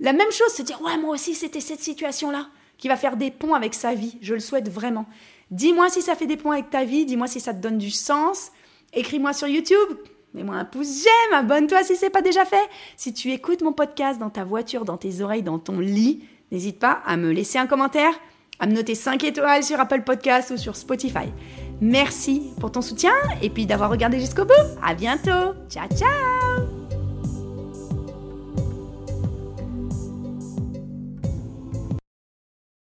la 0.00 0.12
même 0.12 0.32
chose, 0.32 0.52
se 0.52 0.62
dire 0.62 0.80
ouais 0.82 0.96
moi 0.96 1.10
aussi 1.10 1.34
c'était 1.34 1.60
cette 1.60 1.80
situation-là, 1.80 2.48
qui 2.78 2.88
va 2.88 2.96
faire 2.96 3.16
des 3.16 3.30
ponts 3.30 3.54
avec 3.54 3.74
sa 3.74 3.94
vie. 3.94 4.18
Je 4.22 4.34
le 4.34 4.40
souhaite 4.40 4.68
vraiment. 4.68 5.06
Dis-moi 5.50 5.88
si 5.90 6.02
ça 6.02 6.16
fait 6.16 6.26
des 6.26 6.36
ponts 6.36 6.50
avec 6.50 6.70
ta 6.70 6.84
vie, 6.84 7.04
dis-moi 7.04 7.28
si 7.28 7.38
ça 7.38 7.54
te 7.54 7.60
donne 7.60 7.78
du 7.78 7.90
sens. 7.90 8.50
Écris-moi 8.92 9.32
sur 9.32 9.48
YouTube, 9.48 9.98
Mets-moi 10.34 10.56
un 10.56 10.64
pouce 10.64 11.04
j'aime, 11.04 11.38
abonne-toi 11.38 11.82
si 11.84 11.96
c'est 11.96 12.10
pas 12.10 12.22
déjà 12.22 12.44
fait. 12.44 12.68
Si 12.96 13.14
tu 13.14 13.30
écoutes 13.30 13.62
mon 13.62 13.72
podcast 13.72 14.18
dans 14.18 14.30
ta 14.30 14.44
voiture, 14.44 14.84
dans 14.84 14.96
tes 14.96 15.20
oreilles, 15.20 15.42
dans 15.42 15.60
ton 15.60 15.78
lit, 15.78 16.24
n'hésite 16.50 16.78
pas 16.78 17.00
à 17.06 17.16
me 17.16 17.30
laisser 17.30 17.58
un 17.58 17.66
commentaire, 17.66 18.12
à 18.58 18.66
me 18.66 18.72
noter 18.72 18.94
5 18.94 19.22
étoiles 19.24 19.62
sur 19.62 19.78
Apple 19.78 20.02
Podcast 20.02 20.50
ou 20.50 20.56
sur 20.56 20.76
Spotify. 20.76 21.32
Merci 21.80 22.52
pour 22.60 22.72
ton 22.72 22.82
soutien 22.82 23.14
et 23.42 23.50
puis 23.50 23.66
d'avoir 23.66 23.90
regardé 23.90 24.18
jusqu'au 24.18 24.44
bout. 24.44 24.52
À 24.82 24.94
bientôt. 24.94 25.54
Ciao 25.68 25.88
ciao. 25.88 26.73